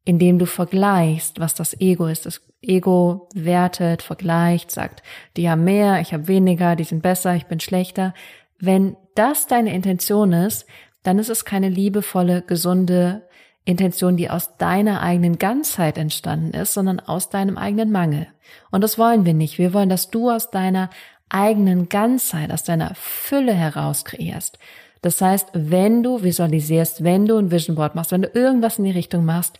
indem 0.07 0.39
du 0.39 0.45
vergleichst, 0.45 1.41
was 1.41 1.53
das 1.53 1.79
Ego 1.81 2.07
ist. 2.07 2.25
Das 2.25 2.41
Ego 2.61 3.27
wertet, 3.35 4.01
vergleicht, 4.01 4.71
sagt, 4.71 5.03
die 5.35 5.49
haben 5.49 5.65
mehr, 5.65 5.99
ich 5.99 6.13
habe 6.13 6.29
weniger, 6.29 6.77
die 6.77 6.85
sind 6.85 7.03
besser, 7.03 7.35
ich 7.35 7.47
bin 7.47 7.59
schlechter. 7.59 8.13
Wenn 8.57 8.95
das 9.15 9.47
deine 9.47 9.73
Intention 9.73 10.31
ist, 10.31 10.65
dann 11.03 11.19
ist 11.19 11.29
es 11.29 11.43
keine 11.43 11.67
liebevolle, 11.67 12.41
gesunde 12.41 13.27
Intention, 13.65 14.15
die 14.15 14.29
aus 14.29 14.55
deiner 14.55 15.01
eigenen 15.01 15.39
Ganzheit 15.39 15.97
entstanden 15.97 16.51
ist, 16.51 16.73
sondern 16.73 17.01
aus 17.01 17.29
deinem 17.29 17.57
eigenen 17.57 17.91
Mangel. 17.91 18.27
Und 18.71 18.85
das 18.85 18.97
wollen 18.97 19.25
wir 19.25 19.33
nicht. 19.33 19.57
Wir 19.57 19.73
wollen, 19.73 19.89
dass 19.89 20.09
du 20.09 20.29
aus 20.29 20.51
deiner 20.51 20.89
eigenen 21.27 21.89
Ganzheit, 21.89 22.53
aus 22.53 22.63
deiner 22.63 22.95
Fülle 22.95 23.53
heraus 23.53 24.05
kreierst. 24.05 24.57
Das 25.01 25.21
heißt, 25.21 25.49
wenn 25.53 26.03
du 26.03 26.23
visualisierst, 26.23 27.03
wenn 27.03 27.25
du 27.25 27.37
ein 27.37 27.51
Vision 27.51 27.75
Board 27.75 27.95
machst, 27.95 28.11
wenn 28.11 28.23
du 28.23 28.29
irgendwas 28.33 28.77
in 28.79 28.85
die 28.85 28.91
Richtung 28.91 29.25
machst, 29.25 29.59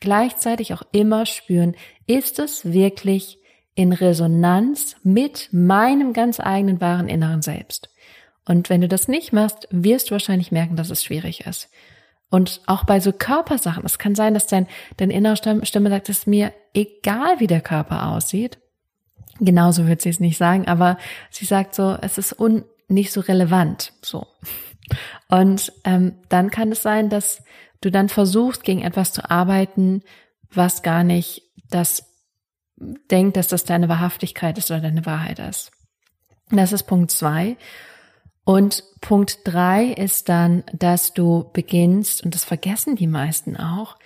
gleichzeitig 0.00 0.74
auch 0.74 0.82
immer 0.92 1.26
spüren, 1.26 1.74
ist 2.06 2.38
es 2.38 2.72
wirklich 2.72 3.38
in 3.74 3.92
Resonanz 3.92 4.96
mit 5.02 5.48
meinem 5.52 6.12
ganz 6.12 6.40
eigenen 6.40 6.80
wahren 6.80 7.08
inneren 7.08 7.42
Selbst. 7.42 7.90
Und 8.44 8.70
wenn 8.70 8.82
du 8.82 8.88
das 8.88 9.08
nicht 9.08 9.32
machst, 9.32 9.66
wirst 9.70 10.08
du 10.08 10.12
wahrscheinlich 10.12 10.52
merken, 10.52 10.76
dass 10.76 10.90
es 10.90 11.02
schwierig 11.02 11.46
ist. 11.46 11.70
Und 12.30 12.60
auch 12.66 12.84
bei 12.84 13.00
so 13.00 13.12
Körpersachen, 13.12 13.84
es 13.84 13.98
kann 13.98 14.14
sein, 14.14 14.34
dass 14.34 14.46
dein, 14.46 14.66
dein 14.96 15.10
innere 15.10 15.36
Stimme 15.36 15.90
sagt, 15.90 16.08
es 16.08 16.26
mir 16.26 16.52
egal, 16.74 17.38
wie 17.38 17.46
der 17.46 17.60
Körper 17.60 18.08
aussieht. 18.08 18.58
Genauso 19.40 19.86
wird 19.86 20.02
sie 20.02 20.10
es 20.10 20.20
nicht 20.20 20.36
sagen, 20.36 20.66
aber 20.66 20.98
sie 21.30 21.44
sagt 21.44 21.74
so, 21.74 21.96
es 22.00 22.18
ist 22.18 22.38
un, 22.38 22.64
nicht 22.88 23.12
so 23.12 23.20
relevant. 23.20 23.92
So. 24.02 24.26
Und 25.28 25.72
ähm, 25.84 26.16
dann 26.28 26.50
kann 26.50 26.72
es 26.72 26.82
sein, 26.82 27.08
dass 27.08 27.42
du 27.80 27.90
dann 27.90 28.08
versuchst, 28.08 28.64
gegen 28.64 28.82
etwas 28.82 29.12
zu 29.12 29.30
arbeiten, 29.30 30.02
was 30.50 30.82
gar 30.82 31.04
nicht 31.04 31.42
das 31.70 32.06
denkt, 32.76 33.36
dass 33.36 33.48
das 33.48 33.64
deine 33.64 33.88
Wahrhaftigkeit 33.88 34.58
ist 34.58 34.70
oder 34.70 34.80
deine 34.80 35.06
Wahrheit 35.06 35.38
ist. 35.38 35.70
Das 36.50 36.72
ist 36.72 36.84
Punkt 36.84 37.10
zwei. 37.10 37.56
Und 38.44 38.84
Punkt 39.00 39.38
drei 39.44 39.86
ist 39.86 40.28
dann, 40.28 40.64
dass 40.72 41.14
du 41.14 41.50
beginnst, 41.52 42.22
und 42.24 42.34
das 42.34 42.44
vergessen 42.44 42.94
die 42.96 43.06
meisten 43.06 43.56
auch, 43.56 43.98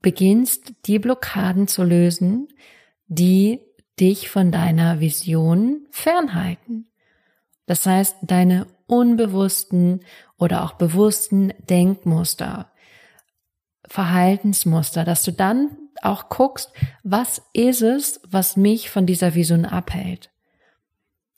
beginnst, 0.00 0.72
die 0.86 0.98
Blockaden 0.98 1.68
zu 1.68 1.82
lösen, 1.82 2.48
die 3.08 3.60
dich 4.00 4.30
von 4.30 4.52
deiner 4.52 5.00
Vision 5.00 5.86
fernhalten. 5.90 6.87
Das 7.68 7.84
heißt, 7.84 8.16
deine 8.22 8.66
unbewussten 8.86 10.00
oder 10.38 10.64
auch 10.64 10.72
bewussten 10.72 11.52
Denkmuster, 11.68 12.72
Verhaltensmuster, 13.86 15.04
dass 15.04 15.22
du 15.22 15.32
dann 15.32 15.76
auch 16.02 16.30
guckst, 16.30 16.72
was 17.02 17.42
ist 17.52 17.82
es, 17.82 18.20
was 18.26 18.56
mich 18.56 18.88
von 18.88 19.04
dieser 19.04 19.34
Vision 19.34 19.66
abhält. 19.66 20.30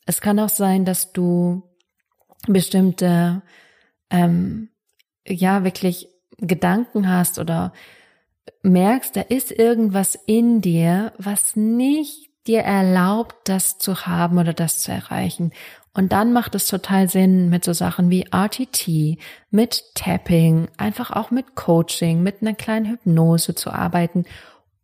Es 0.06 0.20
kann 0.20 0.38
auch 0.38 0.48
sein, 0.48 0.84
dass 0.84 1.12
du 1.12 1.64
bestimmte, 2.46 3.42
ähm, 4.10 4.68
ja, 5.26 5.64
wirklich 5.64 6.08
Gedanken 6.38 7.08
hast 7.08 7.40
oder 7.40 7.72
merkst, 8.62 9.16
da 9.16 9.22
ist 9.22 9.50
irgendwas 9.50 10.14
in 10.26 10.60
dir, 10.60 11.12
was 11.18 11.56
nicht 11.56 12.30
dir 12.46 12.60
erlaubt, 12.60 13.36
das 13.44 13.78
zu 13.78 14.06
haben 14.06 14.38
oder 14.38 14.52
das 14.52 14.80
zu 14.80 14.90
erreichen. 14.90 15.52
Und 15.92 16.12
dann 16.12 16.32
macht 16.32 16.54
es 16.54 16.66
total 16.66 17.08
Sinn 17.08 17.48
mit 17.48 17.64
so 17.64 17.72
Sachen 17.72 18.10
wie 18.10 18.26
RTT, 18.30 19.18
mit 19.50 19.84
Tapping, 19.94 20.68
einfach 20.76 21.10
auch 21.10 21.30
mit 21.30 21.56
Coaching, 21.56 22.22
mit 22.22 22.42
einer 22.42 22.54
kleinen 22.54 22.86
Hypnose 22.86 23.54
zu 23.56 23.70
arbeiten, 23.70 24.24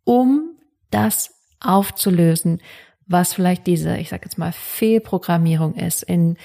um 0.03 0.51
das 0.91 1.33
aufzulösen, 1.59 2.61
was 3.05 3.33
vielleicht 3.33 3.67
diese, 3.67 3.97
ich 3.97 4.09
sage 4.09 4.23
jetzt 4.25 4.37
mal, 4.37 4.51
Fehlprogrammierung 4.51 5.75
ist 5.75 6.03
in 6.03 6.37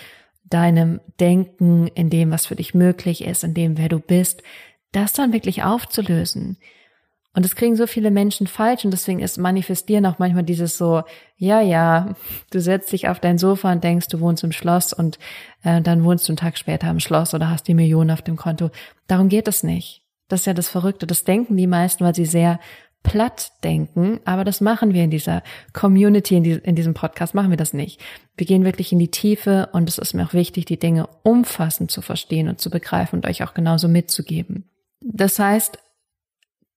deinem 0.44 1.00
Denken, 1.18 1.88
in 1.88 2.08
dem, 2.08 2.30
was 2.30 2.46
für 2.46 2.56
dich 2.56 2.72
möglich 2.72 3.24
ist, 3.24 3.42
in 3.42 3.54
dem, 3.54 3.78
wer 3.78 3.88
du 3.88 3.98
bist, 3.98 4.42
das 4.92 5.12
dann 5.12 5.32
wirklich 5.32 5.64
aufzulösen. 5.64 6.58
Und 7.34 7.44
das 7.44 7.56
kriegen 7.56 7.76
so 7.76 7.86
viele 7.86 8.10
Menschen 8.10 8.46
falsch 8.46 8.84
und 8.84 8.90
deswegen 8.90 9.20
ist 9.20 9.38
manifestieren 9.38 10.04
auch 10.04 10.18
manchmal 10.18 10.42
dieses 10.42 10.76
so, 10.76 11.02
ja, 11.36 11.60
ja, 11.62 12.14
du 12.50 12.60
setzt 12.60 12.92
dich 12.92 13.08
auf 13.08 13.20
dein 13.20 13.38
Sofa 13.38 13.72
und 13.72 13.82
denkst, 13.82 14.08
du 14.08 14.20
wohnst 14.20 14.44
im 14.44 14.52
Schloss 14.52 14.92
und 14.92 15.18
äh, 15.62 15.80
dann 15.80 16.04
wohnst 16.04 16.28
du 16.28 16.32
einen 16.32 16.36
Tag 16.36 16.58
später 16.58 16.90
im 16.90 17.00
Schloss 17.00 17.32
oder 17.32 17.48
hast 17.48 17.68
die 17.68 17.74
Millionen 17.74 18.10
auf 18.10 18.20
dem 18.20 18.36
Konto. 18.36 18.70
Darum 19.06 19.30
geht 19.30 19.48
es 19.48 19.62
nicht. 19.62 20.02
Das 20.28 20.40
ist 20.40 20.46
ja 20.46 20.54
das 20.54 20.68
Verrückte. 20.68 21.06
Das 21.06 21.24
denken 21.24 21.56
die 21.56 21.66
meisten, 21.66 22.04
weil 22.04 22.14
sie 22.14 22.26
sehr 22.26 22.60
platt 23.02 23.52
denken, 23.64 24.20
aber 24.24 24.44
das 24.44 24.60
machen 24.60 24.94
wir 24.94 25.02
in 25.02 25.10
dieser 25.10 25.42
Community, 25.72 26.36
in, 26.36 26.44
die, 26.44 26.52
in 26.52 26.76
diesem 26.76 26.94
Podcast, 26.94 27.34
machen 27.34 27.50
wir 27.50 27.56
das 27.56 27.72
nicht. 27.72 28.00
Wir 28.36 28.46
gehen 28.46 28.64
wirklich 28.64 28.92
in 28.92 28.98
die 28.98 29.10
Tiefe 29.10 29.70
und 29.72 29.88
es 29.88 29.98
ist 29.98 30.14
mir 30.14 30.24
auch 30.24 30.34
wichtig, 30.34 30.66
die 30.66 30.78
Dinge 30.78 31.08
umfassend 31.22 31.90
zu 31.90 32.00
verstehen 32.00 32.48
und 32.48 32.60
zu 32.60 32.70
begreifen 32.70 33.16
und 33.16 33.26
euch 33.26 33.42
auch 33.42 33.54
genauso 33.54 33.88
mitzugeben. 33.88 34.68
Das 35.00 35.38
heißt, 35.38 35.78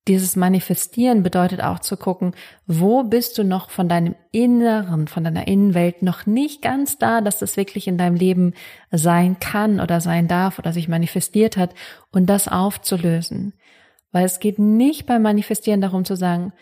dieses 0.08 0.36
Manifestieren 0.36 1.24
bedeutet 1.24 1.62
auch 1.62 1.80
zu 1.80 1.98
gucken, 1.98 2.36
wo 2.68 3.04
bist 3.04 3.38
du 3.38 3.44
noch 3.44 3.72
von 3.72 3.90
deinem 3.90 4.16
Inneren, 4.32 5.08
von 5.08 5.24
deiner 5.24 5.48
Innenwelt 5.48 6.04
noch 6.04 6.28
nicht 6.28 6.62
ganz 6.62 7.00
da, 7.00 7.22
dass 7.22 7.40
das 7.40 7.58
wirklich 7.58 7.88
in 7.88 7.98
deinem 7.98 8.16
Leben 8.16 8.54
sein 8.92 9.40
kann 9.40 9.80
oder 9.80 10.02
sein 10.02 10.28
darf 10.28 10.60
oder 10.60 10.74
sich 10.74 10.88
manifestiert 10.88 11.58
hat 11.58 11.74
und 12.12 12.28
das 12.28 12.48
aufzulösen. 12.48 13.54
Weil 14.12 14.26
es 14.26 14.40
geht 14.40 14.60
nicht 14.60 15.08
beim 15.08 15.24
Manifestieren 15.24 15.82
darum 15.82 16.06
zu 16.06 16.16
sagen, 16.16 16.54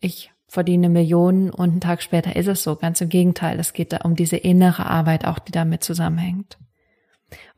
ich 0.00 0.30
verdiene 0.46 0.88
Millionen 0.88 1.50
und 1.50 1.70
einen 1.70 1.80
Tag 1.80 2.02
später 2.02 2.36
ist 2.36 2.46
es 2.46 2.62
so. 2.62 2.76
Ganz 2.76 3.00
im 3.00 3.08
Gegenteil, 3.08 3.58
es 3.58 3.72
geht 3.72 3.92
da 3.92 3.98
um 3.98 4.14
diese 4.14 4.36
innere 4.36 4.86
Arbeit 4.86 5.26
auch, 5.26 5.40
die 5.40 5.52
damit 5.52 5.82
zusammenhängt. 5.82 6.56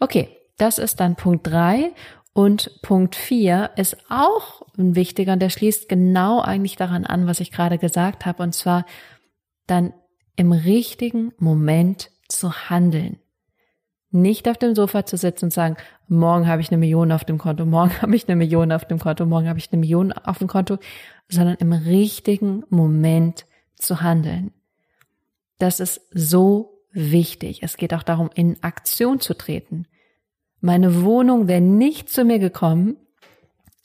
Okay, 0.00 0.28
das 0.56 0.78
ist 0.78 0.98
dann 1.00 1.14
Punkt 1.14 1.46
drei 1.46 1.92
und 2.32 2.80
Punkt 2.82 3.16
vier 3.16 3.70
ist 3.76 3.96
auch 4.08 4.62
ein 4.76 4.94
wichtiger 4.94 5.32
und 5.32 5.40
der 5.40 5.50
schließt 5.50 5.88
genau 5.88 6.40
eigentlich 6.40 6.76
daran 6.76 7.04
an, 7.04 7.26
was 7.26 7.40
ich 7.40 7.50
gerade 7.50 7.78
gesagt 7.78 8.26
habe, 8.26 8.42
und 8.42 8.54
zwar 8.54 8.86
dann 9.66 9.92
im 10.36 10.52
richtigen 10.52 11.32
Moment 11.38 12.10
zu 12.28 12.52
handeln. 12.70 13.18
Nicht 14.10 14.48
auf 14.48 14.56
dem 14.56 14.74
Sofa 14.74 15.04
zu 15.04 15.16
sitzen 15.16 15.46
und 15.46 15.52
sagen, 15.52 15.76
morgen 16.06 16.46
habe 16.46 16.62
ich 16.62 16.70
eine 16.70 16.78
Million 16.78 17.12
auf 17.12 17.24
dem 17.24 17.38
Konto, 17.38 17.66
morgen 17.66 17.92
habe 18.02 18.14
ich 18.14 18.28
eine 18.28 18.36
Million 18.36 18.72
auf 18.72 18.86
dem 18.86 18.98
Konto, 18.98 19.26
morgen 19.26 19.48
habe 19.48 19.58
ich 19.58 19.70
eine 19.72 19.80
Million 19.80 20.12
auf 20.12 20.38
dem 20.38 20.48
Konto, 20.48 20.78
sondern 21.28 21.56
im 21.56 21.72
richtigen 21.72 22.64
Moment 22.70 23.46
zu 23.76 24.00
handeln. 24.00 24.52
Das 25.58 25.80
ist 25.80 26.00
so 26.12 26.78
wichtig. 26.92 27.62
Es 27.62 27.76
geht 27.76 27.92
auch 27.92 28.02
darum, 28.02 28.30
in 28.34 28.62
Aktion 28.62 29.20
zu 29.20 29.34
treten. 29.34 29.86
Meine 30.60 31.02
Wohnung 31.02 31.48
wäre 31.48 31.60
nicht 31.60 32.10
zu 32.10 32.24
mir 32.24 32.38
gekommen, 32.38 32.96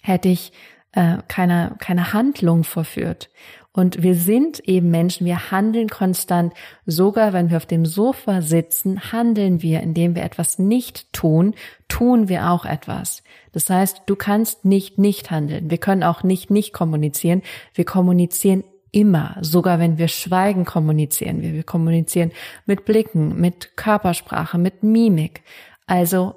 hätte 0.02 0.30
ich 0.30 0.52
äh, 0.94 1.18
keine, 1.28 1.76
keine 1.80 2.14
Handlung 2.14 2.64
verführt. 2.64 3.30
Und 3.76 4.04
wir 4.04 4.14
sind 4.14 4.60
eben 4.68 4.92
Menschen, 4.92 5.26
wir 5.26 5.50
handeln 5.50 5.90
konstant. 5.90 6.54
Sogar 6.86 7.34
wenn 7.34 7.50
wir 7.50 7.58
auf 7.58 7.66
dem 7.66 7.88
Sofa 7.88 8.44
sitzen, 8.44 9.12
handeln 9.12 9.64
wir, 9.64 9.82
indem 9.82 10.16
wir 10.16 10.22
etwas 10.22 10.60
nicht 10.60 11.12
tun, 11.12 11.56
tun 11.88 12.30
wir 12.30 12.52
auch 12.52 12.66
etwas. 12.66 13.24
Das 13.52 13.70
heißt, 13.72 14.04
du 14.06 14.16
kannst 14.16 14.64
nicht 14.64 15.00
nicht 15.00 15.32
handeln. 15.32 15.72
Wir 15.72 15.80
können 15.80 16.04
auch 16.04 16.22
nicht 16.22 16.52
nicht 16.52 16.72
kommunizieren. 16.72 17.42
Wir 17.74 17.86
kommunizieren 17.86 18.64
immer, 18.92 19.38
sogar 19.42 19.80
wenn 19.80 19.98
wir 19.98 20.08
schweigen, 20.08 20.66
kommunizieren 20.66 21.42
wir. 21.42 21.54
Wir 21.54 21.64
kommunizieren 21.64 22.32
mit 22.68 22.86
Blicken, 22.86 23.42
mit 23.42 23.76
Körpersprache, 23.76 24.60
mit 24.60 24.84
Mimik. 24.84 25.42
Also 25.88 26.36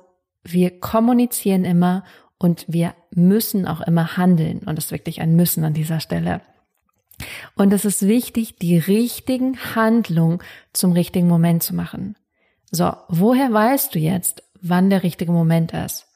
wir 0.52 0.80
kommunizieren 0.80 1.64
immer 1.64 2.04
und 2.38 2.64
wir 2.68 2.94
müssen 3.10 3.66
auch 3.66 3.80
immer 3.80 4.16
handeln. 4.16 4.58
Und 4.60 4.76
das 4.76 4.86
ist 4.86 4.92
wirklich 4.92 5.20
ein 5.20 5.36
Müssen 5.36 5.64
an 5.64 5.74
dieser 5.74 6.00
Stelle. 6.00 6.42
Und 7.54 7.72
es 7.72 7.84
ist 7.84 8.06
wichtig, 8.06 8.56
die 8.56 8.76
richtigen 8.78 9.56
Handlungen 9.74 10.40
zum 10.72 10.92
richtigen 10.92 11.28
Moment 11.28 11.62
zu 11.62 11.74
machen. 11.74 12.16
So, 12.70 12.92
woher 13.08 13.52
weißt 13.52 13.94
du 13.94 13.98
jetzt, 13.98 14.42
wann 14.60 14.90
der 14.90 15.02
richtige 15.02 15.32
Moment 15.32 15.72
ist? 15.72 16.06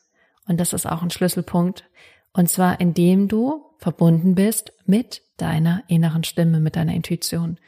Und 0.46 0.58
das 0.58 0.72
ist 0.72 0.86
auch 0.86 1.02
ein 1.02 1.10
Schlüsselpunkt. 1.10 1.84
Und 2.32 2.48
zwar, 2.48 2.80
indem 2.80 3.28
du 3.28 3.64
verbunden 3.78 4.34
bist 4.34 4.72
mit 4.84 5.22
deiner 5.36 5.82
inneren 5.88 6.24
Stimme, 6.24 6.60
mit 6.60 6.76
deiner 6.76 6.92
Intuition. 6.92 7.58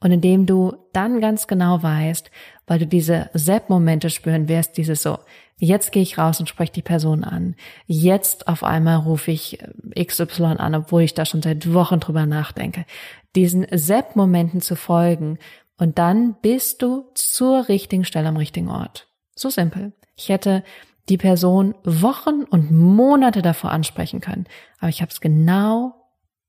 Und 0.00 0.12
indem 0.12 0.46
du 0.46 0.76
dann 0.92 1.20
ganz 1.20 1.46
genau 1.46 1.82
weißt, 1.82 2.30
weil 2.66 2.78
du 2.78 2.86
diese 2.86 3.30
Sepp-Momente 3.32 4.10
spüren 4.10 4.48
wirst, 4.48 4.76
dieses 4.76 5.02
so, 5.02 5.18
Jetzt 5.58 5.90
gehe 5.90 6.02
ich 6.02 6.18
raus 6.18 6.38
und 6.38 6.48
spreche 6.50 6.72
die 6.72 6.82
Person 6.82 7.24
an. 7.24 7.54
Jetzt 7.86 8.46
auf 8.46 8.62
einmal 8.62 8.98
rufe 8.98 9.30
ich 9.30 9.62
äh, 9.62 10.04
XY 10.04 10.56
an, 10.58 10.74
obwohl 10.74 11.02
ich 11.02 11.14
da 11.14 11.24
schon 11.24 11.40
seit 11.40 11.72
Wochen 11.72 11.98
drüber 11.98 12.26
nachdenke. 12.26 12.84
Diesen 13.34 13.66
Sepp-Momenten 13.70 14.60
zu 14.60 14.76
folgen 14.76 15.38
und 15.78 15.98
dann 15.98 16.36
bist 16.42 16.82
du 16.82 17.06
zur 17.14 17.68
richtigen 17.68 18.04
Stelle 18.04 18.28
am 18.28 18.36
richtigen 18.36 18.68
Ort. 18.68 19.08
So 19.34 19.48
simpel. 19.48 19.94
Ich 20.14 20.28
hätte 20.28 20.62
die 21.08 21.18
Person 21.18 21.74
Wochen 21.84 22.44
und 22.44 22.70
Monate 22.70 23.40
davor 23.40 23.70
ansprechen 23.70 24.20
können, 24.20 24.46
aber 24.78 24.88
ich 24.88 25.00
habe 25.00 25.10
es 25.10 25.20
genau 25.20 25.94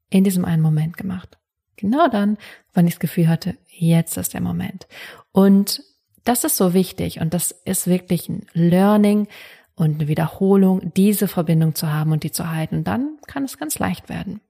in 0.10 0.24
diesem 0.24 0.44
einen 0.44 0.62
Moment 0.62 0.98
gemacht. 0.98 1.38
Genau 1.78 2.08
dann, 2.10 2.38
wann 2.74 2.88
ich 2.88 2.96
das 2.96 3.00
Gefühl 3.00 3.30
hatte, 3.30 3.56
jetzt 3.70 4.18
ist 4.18 4.34
der 4.34 4.42
Moment. 4.42 4.88
Und 5.32 5.82
das 6.24 6.44
ist 6.44 6.58
so 6.58 6.74
wichtig 6.74 7.22
und 7.22 7.34
das 7.34 7.52
ist 7.64 7.88
wirklich 7.88 8.28
ein 8.28 8.48
Learning 8.54 9.28
und 9.76 9.96
eine 9.96 10.08
Wiederholung, 10.08 10.92
diese 10.96 11.28
Verbindung 11.28 11.76
zu 11.76 11.92
haben 11.92 12.12
und 12.12 12.24
die 12.24 12.32
zu 12.32 12.52
halten. 12.52 12.78
Und 12.78 12.88
dann 12.88 13.18
kann 13.28 13.46
es 13.46 13.58
ganz 13.58 13.80
leicht 13.80 14.10
werden. 14.10 14.42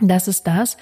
Das 0.00 0.28
ist 0.28 0.46
das. 0.46 0.76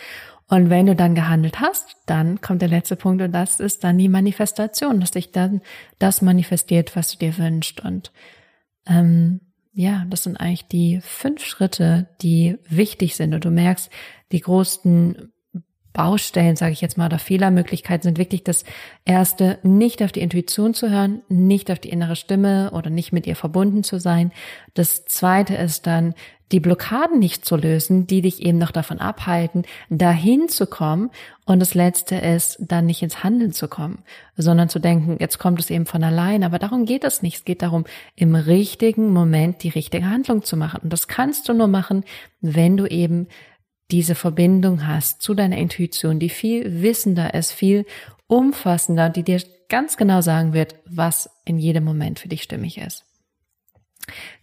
Und 0.48 0.70
wenn 0.70 0.86
du 0.86 0.94
dann 0.94 1.14
gehandelt 1.14 1.60
hast, 1.60 1.96
dann 2.06 2.40
kommt 2.40 2.62
der 2.62 2.68
letzte 2.68 2.96
Punkt 2.96 3.22
und 3.22 3.32
das 3.32 3.60
ist 3.60 3.82
dann 3.82 3.98
die 3.98 4.08
Manifestation, 4.08 5.00
dass 5.00 5.10
sich 5.10 5.32
dann 5.32 5.60
das 5.98 6.22
manifestiert, 6.22 6.94
was 6.96 7.12
du 7.12 7.18
dir 7.18 7.36
wünschst. 7.36 7.80
Und 7.80 8.12
ähm, 8.86 9.40
ja, 9.72 10.04
das 10.08 10.22
sind 10.22 10.36
eigentlich 10.36 10.68
die 10.68 11.00
fünf 11.02 11.44
Schritte, 11.44 12.08
die 12.22 12.58
wichtig 12.68 13.16
sind. 13.16 13.34
Und 13.34 13.44
du 13.44 13.50
merkst, 13.50 13.90
die 14.32 14.40
größten 14.40 15.33
Baustellen, 15.94 16.56
sage 16.56 16.72
ich 16.72 16.80
jetzt 16.80 16.98
mal, 16.98 17.06
oder 17.06 17.20
Fehlermöglichkeiten 17.20 18.02
sind 18.02 18.18
wirklich 18.18 18.42
das 18.42 18.64
erste, 19.04 19.58
nicht 19.62 20.02
auf 20.02 20.12
die 20.12 20.20
Intuition 20.20 20.74
zu 20.74 20.90
hören, 20.90 21.22
nicht 21.28 21.70
auf 21.70 21.78
die 21.78 21.88
innere 21.88 22.16
Stimme 22.16 22.72
oder 22.72 22.90
nicht 22.90 23.12
mit 23.12 23.26
ihr 23.26 23.36
verbunden 23.36 23.84
zu 23.84 24.00
sein. 24.00 24.32
Das 24.74 25.04
zweite 25.06 25.54
ist 25.54 25.86
dann, 25.86 26.14
die 26.52 26.60
Blockaden 26.60 27.18
nicht 27.18 27.44
zu 27.44 27.56
lösen, 27.56 28.06
die 28.06 28.22
dich 28.22 28.42
eben 28.42 28.58
noch 28.58 28.70
davon 28.70 28.98
abhalten, 28.98 29.62
dahin 29.88 30.48
zu 30.48 30.66
kommen. 30.66 31.10
Und 31.46 31.60
das 31.60 31.74
letzte 31.74 32.16
ist, 32.16 32.58
dann 32.60 32.86
nicht 32.86 33.02
ins 33.02 33.24
Handeln 33.24 33.52
zu 33.52 33.68
kommen, 33.68 34.02
sondern 34.36 34.68
zu 34.68 34.78
denken, 34.78 35.16
jetzt 35.20 35.38
kommt 35.38 35.60
es 35.60 35.70
eben 35.70 35.86
von 35.86 36.04
allein. 36.04 36.44
Aber 36.44 36.58
darum 36.58 36.86
geht 36.86 37.04
es 37.04 37.22
nicht. 37.22 37.36
Es 37.36 37.44
geht 37.44 37.62
darum, 37.62 37.84
im 38.14 38.34
richtigen 38.34 39.12
Moment 39.12 39.62
die 39.62 39.68
richtige 39.68 40.08
Handlung 40.08 40.42
zu 40.42 40.56
machen. 40.56 40.80
Und 40.82 40.92
das 40.92 41.08
kannst 41.08 41.48
du 41.48 41.54
nur 41.54 41.68
machen, 41.68 42.04
wenn 42.40 42.76
du 42.76 42.86
eben 42.86 43.28
diese 43.90 44.14
Verbindung 44.14 44.86
hast 44.86 45.22
zu 45.22 45.34
deiner 45.34 45.58
Intuition, 45.58 46.18
die 46.18 46.30
viel 46.30 46.82
wissender 46.82 47.34
ist, 47.34 47.52
viel 47.52 47.86
umfassender, 48.26 49.10
die 49.10 49.22
dir 49.22 49.42
ganz 49.68 49.96
genau 49.96 50.20
sagen 50.20 50.52
wird, 50.52 50.76
was 50.86 51.30
in 51.44 51.58
jedem 51.58 51.84
Moment 51.84 52.18
für 52.18 52.28
dich 52.28 52.42
stimmig 52.42 52.78
ist. 52.78 53.04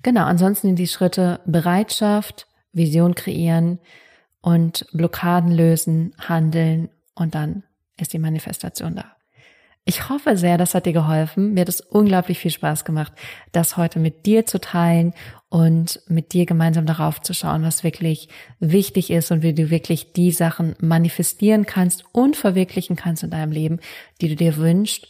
Genau, 0.03 0.25
ansonsten 0.25 0.75
die 0.75 0.87
Schritte 0.87 1.39
Bereitschaft, 1.45 2.47
Vision 2.73 3.15
kreieren 3.15 3.79
und 4.41 4.85
Blockaden 4.91 5.51
lösen, 5.51 6.13
handeln 6.19 6.89
und 7.15 7.35
dann 7.35 7.63
ist 7.97 8.13
die 8.13 8.19
Manifestation 8.19 8.95
da. 8.95 9.15
Ich 9.83 10.09
hoffe 10.09 10.37
sehr, 10.37 10.59
das 10.59 10.75
hat 10.75 10.85
dir 10.85 10.93
geholfen. 10.93 11.53
Mir 11.53 11.61
hat 11.61 11.69
es 11.69 11.81
unglaublich 11.81 12.37
viel 12.37 12.51
Spaß 12.51 12.85
gemacht, 12.85 13.13
das 13.51 13.77
heute 13.77 13.97
mit 13.97 14.27
dir 14.27 14.45
zu 14.45 14.61
teilen 14.61 15.13
und 15.49 16.01
mit 16.07 16.33
dir 16.33 16.45
gemeinsam 16.45 16.85
darauf 16.85 17.19
zu 17.21 17.33
schauen, 17.33 17.63
was 17.63 17.83
wirklich 17.83 18.29
wichtig 18.59 19.09
ist 19.09 19.31
und 19.31 19.41
wie 19.41 19.53
du 19.53 19.71
wirklich 19.71 20.13
die 20.13 20.31
Sachen 20.31 20.75
manifestieren 20.79 21.65
kannst 21.65 22.05
und 22.11 22.37
verwirklichen 22.37 22.95
kannst 22.95 23.23
in 23.23 23.31
deinem 23.31 23.51
Leben, 23.51 23.79
die 24.21 24.29
du 24.29 24.35
dir 24.35 24.57
wünschst. 24.57 25.07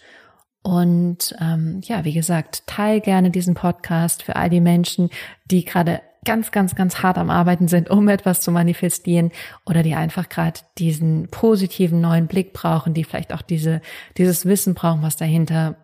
Und 0.64 1.36
ähm, 1.42 1.82
ja, 1.84 2.06
wie 2.06 2.14
gesagt, 2.14 2.66
teil 2.66 3.02
gerne 3.02 3.30
diesen 3.30 3.56
Podcast 3.56 4.24
für 4.24 4.38
all 4.38 4.50
die 4.50 4.62
Menschen, 4.62 5.10
die 5.46 5.66
gerade 5.66 6.02
ganz, 6.26 6.52
ganz, 6.52 6.76
ganz 6.76 7.02
hart 7.02 7.18
am 7.18 7.30
Arbeiten 7.30 7.68
sind, 7.68 7.90
um 7.90 8.08
etwas 8.08 8.42
zu 8.42 8.52
manifestieren 8.52 9.32
oder 9.66 9.84
die 9.84 9.96
einfach 9.96 10.30
gerade 10.30 10.60
diesen 10.78 11.30
positiven 11.30 12.00
neuen 12.00 12.28
Blick 12.28 12.54
brauchen, 12.54 12.94
die 12.94 13.04
vielleicht 13.04 13.34
auch 13.34 13.42
diese, 13.42 13.82
dieses 14.18 14.46
Wissen 14.46 14.76
brauchen, 14.76 15.02
was 15.02 15.18
dahinter 15.18 15.76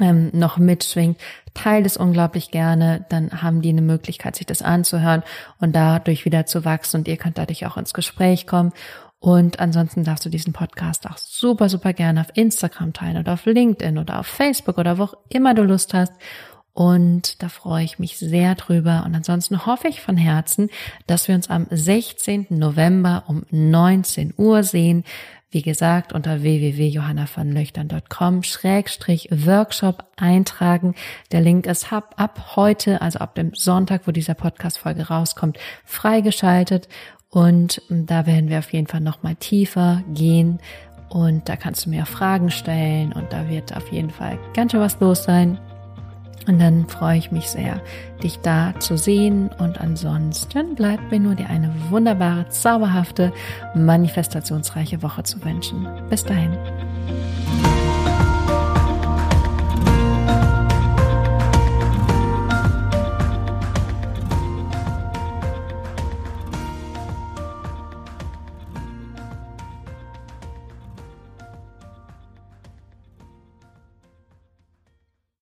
ähm, 0.00 0.30
noch 0.32 0.58
mitschwingt, 0.58 1.18
teilt 1.54 1.86
es 1.86 1.96
unglaublich 1.96 2.50
gerne, 2.50 3.06
dann 3.08 3.42
haben 3.42 3.62
die 3.62 3.68
eine 3.70 3.82
Möglichkeit, 3.82 4.36
sich 4.36 4.46
das 4.46 4.60
anzuhören 4.60 5.22
und 5.60 5.74
dadurch 5.74 6.24
wieder 6.24 6.46
zu 6.46 6.64
wachsen 6.64 6.98
und 6.98 7.08
ihr 7.08 7.16
könnt 7.16 7.38
dadurch 7.38 7.64
auch 7.66 7.76
ins 7.76 7.94
Gespräch 7.94 8.46
kommen. 8.46 8.72
Und 9.20 9.58
ansonsten 9.58 10.04
darfst 10.04 10.26
du 10.26 10.28
diesen 10.28 10.52
Podcast 10.52 11.08
auch 11.08 11.16
super, 11.16 11.70
super 11.70 11.94
gerne 11.94 12.20
auf 12.20 12.26
Instagram 12.34 12.92
teilen 12.92 13.16
oder 13.16 13.32
auf 13.32 13.46
LinkedIn 13.46 13.96
oder 13.96 14.18
auf 14.18 14.26
Facebook 14.26 14.76
oder 14.76 14.98
wo 14.98 15.04
auch 15.04 15.14
immer 15.30 15.54
du 15.54 15.62
Lust 15.62 15.94
hast. 15.94 16.12
Und 16.74 17.40
da 17.40 17.48
freue 17.48 17.84
ich 17.84 18.00
mich 18.00 18.18
sehr 18.18 18.56
drüber. 18.56 19.04
Und 19.06 19.14
ansonsten 19.14 19.64
hoffe 19.64 19.88
ich 19.88 20.00
von 20.00 20.16
Herzen, 20.16 20.70
dass 21.06 21.28
wir 21.28 21.36
uns 21.36 21.48
am 21.48 21.66
16. 21.70 22.46
November 22.50 23.24
um 23.28 23.44
19 23.50 24.34
Uhr 24.36 24.64
sehen. 24.64 25.04
Wie 25.52 25.62
gesagt, 25.62 26.12
unter 26.12 26.42
www.johannavanlöchtern.com 26.42 28.42
Schrägstrich 28.42 29.28
Workshop 29.30 30.04
eintragen. 30.16 30.96
Der 31.30 31.42
Link 31.42 31.66
ist 31.66 31.92
ab, 31.92 32.14
ab 32.16 32.56
heute, 32.56 33.00
also 33.00 33.20
ab 33.20 33.36
dem 33.36 33.54
Sonntag, 33.54 34.08
wo 34.08 34.10
dieser 34.10 34.34
Podcast-Folge 34.34 35.06
rauskommt, 35.06 35.58
freigeschaltet. 35.84 36.88
Und 37.30 37.82
da 37.88 38.26
werden 38.26 38.50
wir 38.50 38.58
auf 38.58 38.72
jeden 38.72 38.88
Fall 38.88 39.00
nochmal 39.00 39.36
tiefer 39.36 40.02
gehen. 40.12 40.58
Und 41.08 41.48
da 41.48 41.54
kannst 41.54 41.86
du 41.86 41.90
mir 41.90 42.04
Fragen 42.04 42.50
stellen 42.50 43.12
und 43.12 43.32
da 43.32 43.48
wird 43.48 43.76
auf 43.76 43.92
jeden 43.92 44.10
Fall 44.10 44.40
ganz 44.54 44.72
schön 44.72 44.80
was 44.80 44.98
los 44.98 45.22
sein. 45.22 45.60
Und 46.46 46.60
dann 46.60 46.86
freue 46.88 47.18
ich 47.18 47.32
mich 47.32 47.48
sehr, 47.48 47.80
dich 48.22 48.38
da 48.40 48.74
zu 48.78 48.96
sehen. 48.96 49.50
Und 49.58 49.80
ansonsten 49.80 50.74
bleibt 50.74 51.10
mir 51.10 51.20
nur 51.20 51.34
dir 51.34 51.48
eine 51.48 51.72
wunderbare, 51.90 52.48
zauberhafte, 52.48 53.32
manifestationsreiche 53.74 55.02
Woche 55.02 55.22
zu 55.22 55.42
wünschen. 55.44 55.88
Bis 56.10 56.24
dahin. 56.24 56.52